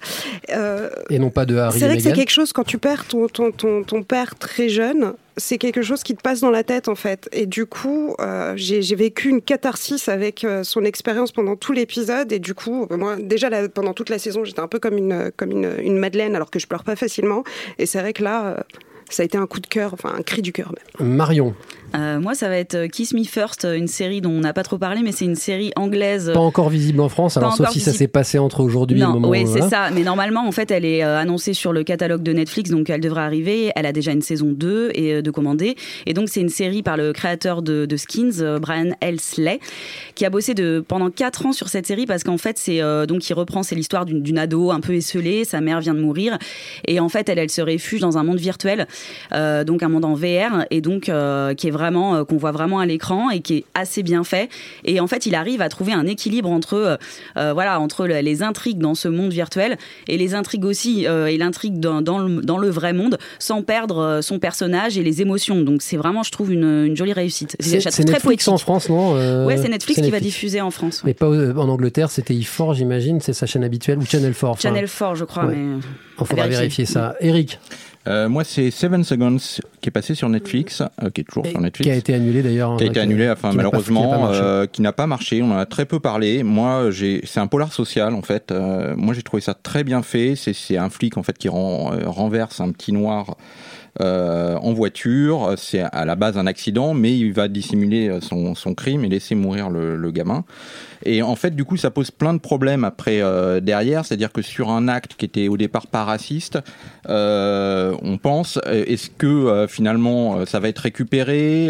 [0.51, 2.77] Euh, Et non pas de Harry c'est et vrai que c'est quelque chose quand tu
[2.77, 6.49] perds ton, ton, ton, ton père très jeune, c'est quelque chose qui te passe dans
[6.51, 7.29] la tête en fait.
[7.31, 12.31] Et du coup, euh, j'ai vécu une catharsis avec euh, son expérience pendant tout l'épisode.
[12.33, 15.31] Et du coup, moi, déjà là, pendant toute la saison, j'étais un peu comme une,
[15.37, 17.43] comme une, une Madeleine alors que je pleure pas facilement.
[17.79, 18.65] Et c'est vrai que là,
[19.09, 21.07] ça a été un coup de cœur, enfin un cri du cœur même.
[21.15, 21.53] Marion,
[21.97, 24.53] Euh, moi, ça va être euh, Kiss Me First, euh, une série dont on n'a
[24.53, 26.31] pas trop parlé, mais c'est une série anglaise.
[26.33, 27.97] pas encore visible en France, Pas alors sauf si ça visible.
[27.97, 29.69] s'est passé entre aujourd'hui et le moment oui, c'est voilà.
[29.69, 29.89] ça.
[29.93, 33.21] Mais normalement, en fait, elle est annoncée sur le catalogue de Netflix, donc elle devrait
[33.21, 33.71] arriver.
[33.75, 35.75] Elle a déjà une saison 2 et de commander.
[36.05, 39.59] Et donc, c'est une série par le créateur de, de Skins, Brian Elsley,
[40.15, 43.05] qui a bossé de, pendant 4 ans sur cette série parce qu'en fait, c'est euh,
[43.05, 45.45] donc il reprend, c'est l'histoire d'une ado un peu esselée.
[45.45, 46.37] Sa mère vient de mourir
[46.87, 48.87] et en fait, elle, elle se réfugie dans un monde virtuel,
[49.33, 51.84] euh, donc un monde en VR et donc qui est vraiment
[52.15, 54.49] euh, qu'on voit vraiment à l'écran et qui est assez bien fait.
[54.83, 56.95] Et en fait, il arrive à trouver un équilibre entre euh,
[57.37, 59.77] euh, voilà entre le- les intrigues dans ce monde virtuel
[60.07, 64.19] et les intrigues aussi et l'intrigue dans, dans le, dans le vrai monde sans perdre
[64.21, 65.61] son personnage et les émotions.
[65.61, 67.55] Donc c'est vraiment, je trouve, une, une jolie réussite.
[67.59, 68.47] C'est très Netflix poétique.
[68.49, 71.03] en France, non Euh, Ouais, c'est Netflix qui va diffuser en France.
[71.03, 71.09] ouais.
[71.09, 74.43] Mais pas en Angleterre, c'était i4, j'imagine, c'est sa chaîne habituelle, ou Channel 4.
[74.51, 75.55] enfin, Channel 4, je crois, ouais.
[75.55, 75.79] mais
[76.19, 77.15] Il faudra à vérifier ça.
[77.19, 77.59] Eric,
[78.07, 79.37] Euh, moi, c'est Seven Seconds
[79.81, 81.87] qui est passé sur Netflix, euh, qui est toujours sur Netflix.
[81.87, 82.71] qui a été annulé d'ailleurs.
[82.71, 84.41] hein, qui a été qui- annulé, enfin qui n'a pas- qui n'a pas malheureusement, marché.
[84.43, 85.41] euh, qui n'a pas marché.
[85.41, 86.43] On en a très peu parlé.
[86.43, 86.89] Moi,
[87.23, 88.51] c'est un polar social en fait.
[88.95, 90.35] Moi, j'ai trouvé ça très bien fait.
[90.35, 93.35] C'est, un flic en fait qui ren- renverse un petit noir.
[94.01, 98.73] euh, en voiture, c'est à la base un accident, mais il va dissimuler son, son
[98.75, 100.43] crime et laisser mourir le, le gamin.
[101.05, 104.41] Et en fait, du coup, ça pose plein de problèmes après euh, derrière, c'est-à-dire que
[104.41, 106.59] sur un acte qui était au départ pas raciste,
[107.09, 111.69] euh, on pense, euh, est-ce que euh, finalement ça va être récupéré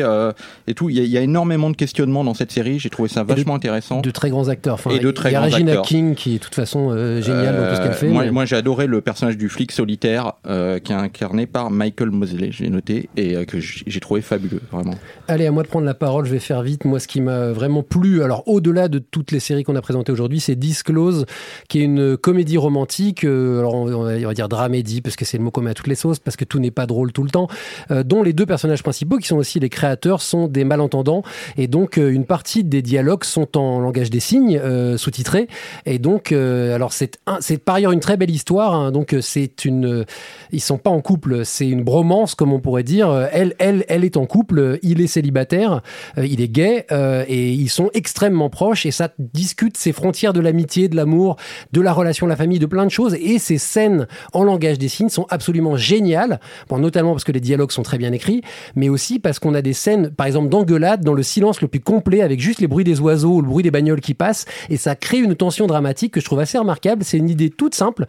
[0.68, 0.90] et tout.
[0.90, 2.80] Il y, a, il y a énormément de questionnements dans cette série.
[2.80, 4.02] J'ai trouvé ça vachement intéressant.
[4.02, 4.76] De très grands acteurs.
[4.76, 5.86] Enfin, et de très il y a Regina acteurs.
[5.86, 8.08] King qui est de toute façon géniale dans tout ce qu'elle fait.
[8.08, 12.12] Moi, mais- moi, j'ai adoré le personnage du flic solitaire qui est incarné par Michael
[12.12, 14.94] Mosley, j'ai noté, et que j'ai trouvé fabuleux, vraiment.
[15.28, 16.86] Allez, à moi de prendre la parole, je vais faire vite.
[16.86, 20.12] Moi, ce qui m'a vraiment plu, alors au-delà de toutes les séries qu'on a présentées
[20.12, 21.26] aujourd'hui, c'est Disclose,
[21.68, 25.44] qui est une comédie romantique, euh, alors on va, dire dramédie, parce que c'est le
[25.44, 27.32] mot qu'on met à toutes les sauces, parce que tout n'est pas drôle tout le
[27.32, 27.48] temps,
[27.90, 31.24] euh, dont les deux personnages principaux, qui sont aussi les créateurs, sont des malentendants,
[31.58, 34.62] et donc euh, une partie des dialogues sont en langage des signes,
[34.98, 35.48] sous-titrés,
[35.88, 37.18] et donc, alors c'est
[37.64, 40.06] par ailleurs une très belle histoire, hein, donc c'est une...
[40.52, 43.28] ils sont pas en couple, c'est une bromance, comme on pourrait dire.
[43.32, 45.82] Elle, elle, elle est en couple, il est célibataire,
[46.18, 50.88] il est gay, et ils sont extrêmement proches, et ça discute ces frontières de l'amitié,
[50.88, 51.38] de l'amour,
[51.72, 54.88] de la relation, la famille, de plein de choses, et ces scènes en langage des
[54.88, 56.40] signes sont absolument géniales,
[56.72, 58.42] notamment parce que les dialogues sont très bien écrits,
[58.76, 61.80] mais aussi parce qu'on a des scènes, par exemple, d'engueulade dans le silence le plus
[61.80, 64.78] complet, avec juste les bruits des oiseaux ou le bruit des bagnoles qui passent, et
[64.78, 67.04] ça crée une tension dramatique que je trouve assez remarquable.
[67.04, 68.06] C'est une idée toute simple,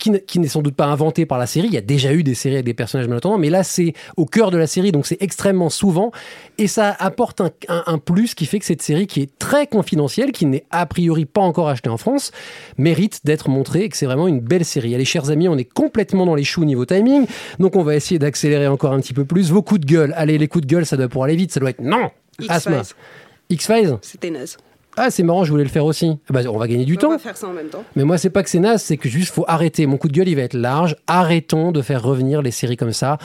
[0.00, 1.68] qui, n'est sans doute pas inventé par la série.
[1.68, 4.26] Il y a déjà eu des séries avec des personnages malentendants, mais là, c'est au
[4.26, 6.10] cœur de la série, donc c'est extrêmement souvent.
[6.58, 9.66] Et ça apporte un, un- un plus qui fait que cette série, qui est très
[9.66, 12.32] confidentielle, qui n'est a priori pas encore achetée en France,
[12.78, 14.94] mérite d'être montrée et que c'est vraiment une belle série.
[14.94, 17.26] Allez, chers amis, on est complètement dans les choux niveau timing,
[17.58, 19.50] donc on va essayer d'accélérer encore un petit peu plus.
[19.52, 21.60] Vos coups de gueule, allez, les coups de gueule, ça doit pour aller vite, ça
[21.60, 22.50] doit être non X-Files.
[22.50, 22.82] Asma.
[23.50, 23.98] X-Files?
[24.02, 24.56] C'était naze.
[24.96, 26.18] Ah, c'est marrant, je voulais le faire aussi.
[26.28, 27.10] Ah bah, on va gagner du on temps.
[27.10, 27.84] va faire ça en même temps.
[27.96, 29.86] Mais moi, c'est pas que c'est naze, c'est que juste faut arrêter.
[29.86, 30.96] Mon coup de gueule, il va être large.
[31.06, 33.18] Arrêtons de faire revenir les séries comme ça.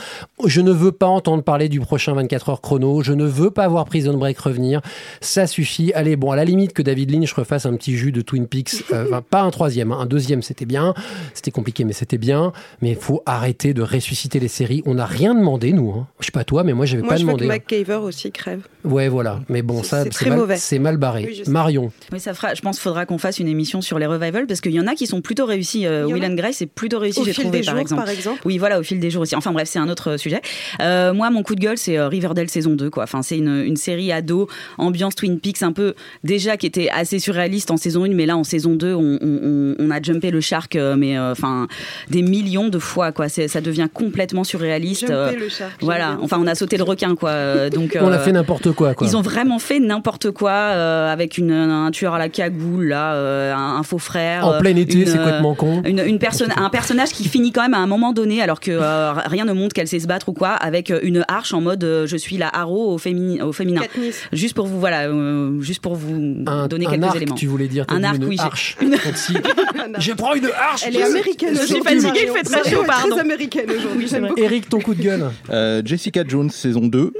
[0.44, 3.02] Je ne veux pas entendre parler du prochain 24 heures chrono.
[3.02, 4.80] Je ne veux pas voir Prison Break revenir.
[5.20, 5.92] Ça suffit.
[5.94, 8.84] Allez, bon, à la limite que David Lynch refasse un petit jus de Twin Peaks.
[8.92, 9.98] Euh, enfin, pas un troisième, hein.
[10.00, 10.94] un deuxième, c'était bien.
[11.34, 12.52] C'était compliqué, mais c'était bien.
[12.80, 14.82] Mais il faut arrêter de ressusciter les séries.
[14.86, 15.90] On n'a rien demandé, nous.
[15.90, 16.06] Hein.
[16.20, 17.46] Je sais pas toi, mais moi, j'avais Moi, pas je veux demandé.
[17.46, 17.56] que hein.
[17.70, 18.66] MacGyver aussi crève.
[18.84, 19.40] Ouais, voilà.
[19.48, 20.56] Mais bon, ça, c'est mal, mauvais.
[20.56, 21.24] c'est mal barré.
[21.26, 21.42] Oui.
[21.66, 21.90] Marion.
[22.12, 22.54] Oui, ça fera.
[22.54, 24.86] Je pense qu'il faudra qu'on fasse une émission sur les revivals parce qu'il y en
[24.86, 25.86] a qui sont plutôt réussis.
[25.86, 28.02] Euh, Will and Grace c'est plutôt réussi, Au j'ai fil trouvé des par jours, exemple.
[28.02, 28.40] par exemple.
[28.44, 29.34] Oui, voilà, au fil des jours aussi.
[29.34, 30.40] Enfin bref, c'est un autre sujet.
[30.80, 32.88] Euh, moi, mon coup de gueule, c'est euh, Riverdale saison 2.
[32.90, 33.02] Quoi.
[33.02, 34.48] Enfin, c'est une, une série ado,
[34.78, 35.94] ambiance Twin Peaks, un peu
[36.24, 39.18] déjà qui était assez surréaliste en saison 1, mais là en saison 2, on, on-
[39.22, 41.66] on- on a jumpé le shark, mais euh, enfin
[42.10, 43.10] des millions de fois.
[43.12, 43.28] Quoi.
[43.28, 45.08] Ça devient complètement surréaliste.
[45.08, 46.16] Jumpé euh, le shark, Voilà.
[46.22, 47.68] Enfin, on a sauté le requin, quoi.
[47.70, 49.06] Donc On a fait n'importe quoi, quoi.
[49.06, 53.14] ils ont vraiment fait n'importe quoi euh, avec une, un tueur à la cagoule, là,
[53.14, 54.46] euh, un, un faux frère.
[54.46, 55.82] En euh, plein été, une, c'est euh, complètement con.
[55.84, 58.70] Une, une personne, un personnage qui finit quand même à un moment donné, alors que
[58.72, 61.60] euh, rien ne montre qu'elle sait se battre ou quoi, avec euh, une arche en
[61.60, 63.80] mode euh, je suis la haro au, féminin au féminin.
[63.82, 64.22] Katniss.
[64.32, 67.34] Juste pour vous, voilà, euh, juste pour vous Un, donner un quelques arc, éléments.
[67.34, 67.84] tu voulais dire.
[67.88, 68.76] Un arc, une oui, j'ai- arche.
[69.14, 69.34] Si-
[69.98, 70.82] Je prends une arche.
[70.86, 73.10] Elle est américaine Je suis fatiguée, il fait très chaud, est pardon.
[73.10, 74.08] Très américaine aujourd'hui.
[74.36, 75.30] Eric, ton coup de gueule.
[75.50, 76.98] Euh, Jessica Jones saison 2.
[76.98, 77.12] Euh,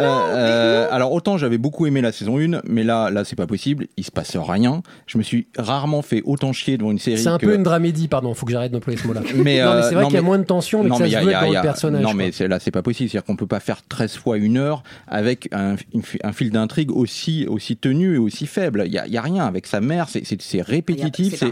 [0.00, 3.73] euh, alors autant j'avais beaucoup aimé la saison 1, mais là là c'est pas possible,
[3.96, 4.82] il se passe rien.
[5.06, 7.62] Je me suis rarement fait autant chier devant une série C'est un que- peu une
[7.62, 9.20] dramédie, pardon, faut que j'arrête d'employer ce mot-là.
[9.34, 10.98] Mais, mais euh, c'est vrai qu'il y a mais- moins de tension, mais non, que
[10.98, 12.02] ça mais se y a- y y le personnage.
[12.02, 12.14] Non, quoi.
[12.16, 13.10] mais c'est- là, c'est pas possible.
[13.10, 16.50] C'est-à-dire qu'on peut pas faire 13 fois une heure avec un, une fi- un fil
[16.50, 18.84] d'intrigue aussi, aussi tenu et aussi faible.
[18.86, 21.36] Il y a, y a rien avec sa mère, c'est- c'est c'est répétitif.
[21.38, 21.46] c'est.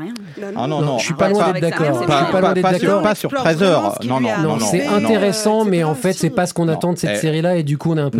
[0.57, 0.99] Ah non, Non, non.
[0.99, 1.87] je suis pas loin d'être d'accord.
[1.87, 3.03] c'est Je suis Pas, loin d'être sur, d'accord.
[3.03, 3.99] pas sur Explore 13 vraiment heures.
[4.05, 6.99] Non, non, non, c'est intéressant, c'est mais en fait, c'est pas ce qu'on attend de
[6.99, 7.21] cette Eh.
[7.21, 8.19] série-là, et du coup, on est un peu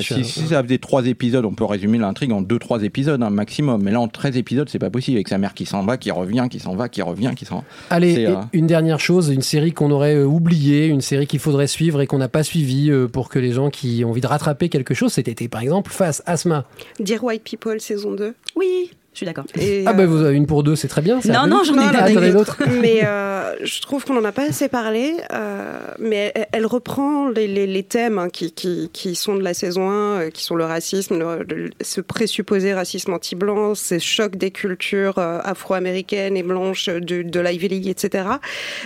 [0.00, 3.82] je si, ça faisait 3 épisodes, on peut résumer l'intrigue en 2-3 épisodes, un maximum.
[3.82, 5.16] Mais là, en 13 épisodes, c'est pas possible.
[5.16, 7.56] Avec sa mère qui s'en va, qui revient, qui s'en va, qui revient, qui s'en
[7.56, 7.64] va.
[7.88, 11.66] Allez, euh, une dernière chose, une série qu'on aurait euh, oubliée, une série qu'il faudrait
[11.66, 14.26] suivre et qu'on n'a pas suivie euh, pour que les gens qui ont envie de
[14.26, 16.66] rattraper quelque chose cet été, par exemple, fassent Asma.
[16.98, 18.34] Dear White People saison 2.
[18.56, 19.44] Oui, je suis d'accord.
[19.58, 21.20] Et, Ah euh, bah vous avez une pour deux, c'est très bien.
[21.20, 21.32] ça.
[21.32, 22.30] Non, non, j'en ai pas non.
[22.32, 25.14] d'autres Mais euh, je trouve qu'on n'en a pas assez parlé.
[25.32, 29.42] euh, mais elle, elle reprend les, les- les thèmes hein, qui, qui, qui sont de
[29.42, 33.98] la saison 1, euh, qui sont le racisme, le- le- ce présupposé racisme anti-blanc, ces
[33.98, 38.24] chocs des cultures euh, afro-américaines et blanches de, de l'Ivy League, etc.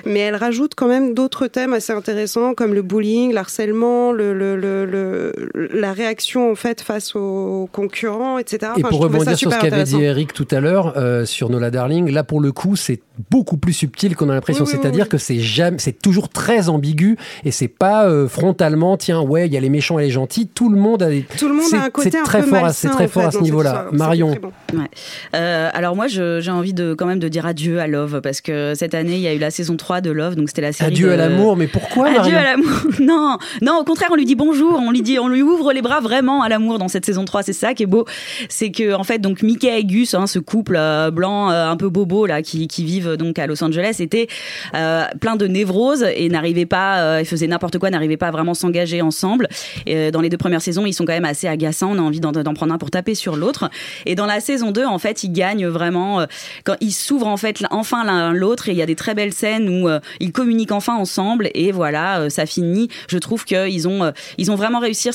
[0.07, 4.57] Mais elle rajoute quand même d'autres thèmes assez intéressants comme le bullying, l'harcèlement, le, le,
[4.57, 5.33] le- le-
[5.73, 8.73] la réaction en fait face aux concurrents, etc.
[8.79, 9.91] Et Enfin, pour je trouvais ça rebondir sur ce super qu'avait dit.
[10.15, 13.01] Eric tout à l'heure euh, sur Nola Darling, là pour le coup c'est
[13.31, 14.65] beaucoup plus subtil qu'on a l'impression.
[14.65, 15.09] Oui, oui, C'est-à-dire oui.
[15.11, 18.97] que c'est jamais, c'est toujours très ambigu et c'est pas euh, frontalement.
[18.97, 20.47] Tiens, ouais, il y a les méchants et les gentils.
[20.49, 21.09] Tout le monde a.
[21.11, 22.95] des- Tout le monde a un côté c'est un très peu fort, à- malsain, C'est
[22.95, 23.87] très fort fait, à ce niveau-là.
[23.93, 24.31] Marion.
[24.31, 24.53] très bon.
[24.73, 24.87] Ouais.
[25.35, 28.41] Euh, alors moi, je- j'ai envie de quand même de dire adieu à Love parce
[28.41, 30.73] que cette année, il y a eu la saison 3 de Love, donc c'était la
[30.73, 30.91] série.
[30.93, 32.69] Adieu de- à l'amour, mais pourquoi Adieu Marion à l'amour.
[33.01, 35.83] Non, non, au contraire, on lui dit bonjour, on lui dit, on lui ouvre les
[35.83, 37.43] bras vraiment à l'amour dans cette saison 3.
[37.43, 38.05] C'est ça qui est beau,
[38.49, 41.77] c'est que en fait, donc Mickey et Gus Hein, ce couple euh, blanc euh, un
[41.77, 44.27] peu bobo là qui, qui vivent donc à Los Angeles, était
[44.75, 48.55] euh, plein de névroses et n'arrivait pas, ils faisaient n'importe quoi, n'arrivaient pas à vraiment
[48.55, 49.49] s'engager ensemble.
[49.87, 51.93] Et, dans les deux premières saisons, ils sont quand même assez agaçants.
[51.93, 53.71] On a envie d'en, prendre un pour taper sur l'autre.
[54.05, 56.27] Et dans la saison 2, en fait, ils gagnent vraiment
[56.65, 58.69] quand ils s'ouvrent en fait enfin l'un l'autre.
[58.69, 59.89] Et il y a des très belles scènes où
[60.21, 61.49] ils communiquent enfin ensemble.
[61.55, 62.89] Et voilà, ça finit.
[63.09, 65.11] Je trouve qu'ils ont, ils ont vraiment réussi.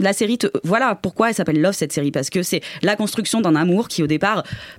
[0.00, 3.56] La, série, voilà pourquoi elle s'appelle Love cette série parce que c'est la construction d'un
[3.56, 4.23] amour qui au départ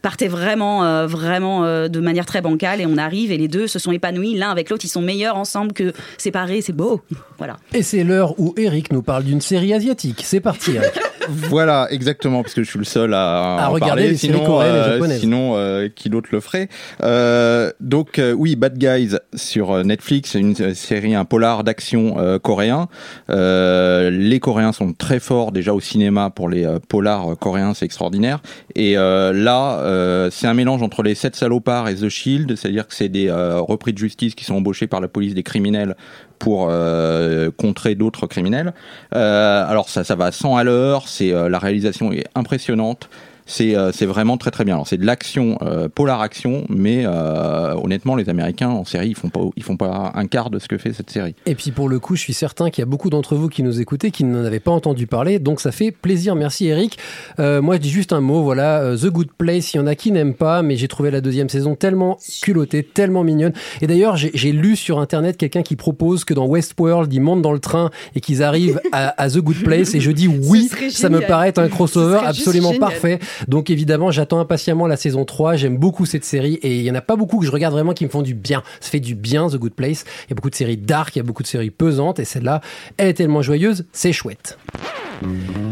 [0.01, 2.81] partait vraiment, euh, vraiment euh, de manière très bancale.
[2.81, 4.85] Et on arrive et les deux se sont épanouis l'un avec l'autre.
[4.85, 6.61] Ils sont meilleurs ensemble que séparés.
[6.61, 7.01] C'est beau.
[7.37, 7.57] Voilà.
[7.73, 10.21] Et c'est l'heure où Eric nous parle d'une série asiatique.
[10.23, 10.93] C'est parti, Eric.
[11.27, 14.09] Voilà, exactement, parce que je suis le seul à, À en regarder parler.
[14.09, 15.19] les séries sinon, coréennes et euh, japonaises.
[15.19, 16.69] Sinon, euh, qui d'autre le ferait?
[17.01, 22.37] Euh, Donc, euh, oui, Bad Guys sur Netflix, c'est une série, un polar d'action euh,
[22.37, 22.87] coréen.
[23.31, 27.85] Euh, les Coréens sont très forts déjà au cinéma pour les euh, polars coréens, c'est
[27.85, 28.39] extraordinaire.
[28.75, 32.87] Et euh, là, euh, c'est un mélange entre les sept salopards et The Shield, c'est-à-dire
[32.87, 35.95] que c'est des euh, repris de justice qui sont embauchés par la police des criminels
[36.39, 38.73] pour euh, contrer d'autres criminels.
[39.11, 41.07] Alors ça, va à 100 à l'heure.
[41.07, 43.09] C'est la réalisation est impressionnante.
[43.45, 44.75] C'est euh, c'est vraiment très très bien.
[44.75, 49.15] Alors c'est de l'action, euh, polar action, mais euh, honnêtement, les Américains en série, ils
[49.15, 51.35] font pas ils font pas un quart de ce que fait cette série.
[51.45, 53.63] Et puis pour le coup, je suis certain qu'il y a beaucoup d'entre vous qui
[53.63, 56.35] nous écoutez qui n'en avaient pas entendu parler, donc ça fait plaisir.
[56.35, 56.97] Merci Eric.
[57.39, 59.73] Euh, moi, je dis juste un mot, voilà, euh, The Good Place.
[59.73, 62.83] Il y en a qui n'aiment pas, mais j'ai trouvé la deuxième saison tellement culottée,
[62.83, 63.53] tellement mignonne.
[63.81, 67.41] Et d'ailleurs, j'ai j'ai lu sur internet quelqu'un qui propose que dans Westworld, ils montent
[67.41, 69.93] dans le train et qu'ils arrivent à, à The Good Place.
[69.93, 72.89] Et je dis oui, ça me paraît être un crossover absolument génial.
[72.89, 73.19] parfait.
[73.47, 75.55] Donc évidemment, j'attends impatiemment la saison 3.
[75.55, 77.93] J'aime beaucoup cette série et il y en a pas beaucoup que je regarde vraiment
[77.93, 78.63] qui me font du bien.
[78.79, 80.05] Ça fait du bien The Good Place.
[80.27, 82.25] Il y a beaucoup de séries dark, il y a beaucoup de séries pesantes et
[82.25, 82.61] celle-là,
[82.97, 84.57] elle est tellement joyeuse, c'est chouette.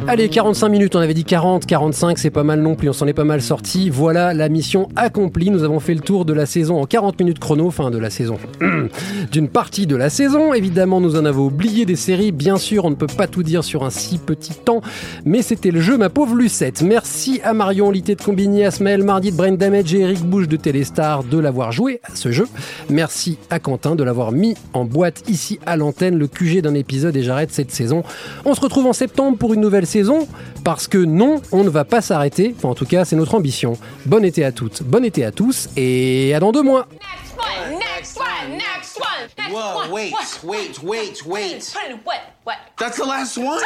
[0.05, 3.07] Allez, 45 minutes, on avait dit 40, 45, c'est pas mal non plus, on s'en
[3.07, 3.89] est pas mal sorti.
[3.89, 5.49] Voilà la mission accomplie.
[5.49, 8.09] Nous avons fait le tour de la saison en 40 minutes chrono, enfin de la
[8.09, 8.37] saison,
[9.31, 10.53] d'une partie de la saison.
[10.53, 12.33] Évidemment, nous en avons oublié des séries.
[12.33, 14.81] Bien sûr, on ne peut pas tout dire sur un si petit temps,
[15.23, 16.81] mais c'était le jeu, ma pauvre Lucette.
[16.81, 20.57] Merci à Marion Lité de Combini, Asmaël Mardi de Brain Damage et Eric Bouche de
[20.57, 22.47] Téléstar de l'avoir joué à ce jeu.
[22.89, 27.15] Merci à Quentin de l'avoir mis en boîte ici à l'antenne, le QG d'un épisode
[27.15, 28.03] et j'arrête cette saison.
[28.43, 30.27] On se retrouve en septembre pour une nouvelle saison
[30.63, 32.53] parce que non, on ne va pas s'arrêter.
[32.57, 33.77] Enfin, en tout cas, c'est notre ambition.
[34.05, 36.87] Bon été à toutes, bon été à tous et à dans deux mois.
[37.69, 39.91] Next one, next one, next Whoa, one.
[39.91, 40.43] wait, What?
[40.43, 41.73] wait, wait, wait.
[42.05, 42.19] What?
[42.45, 42.55] What?
[42.77, 43.59] That's the last one.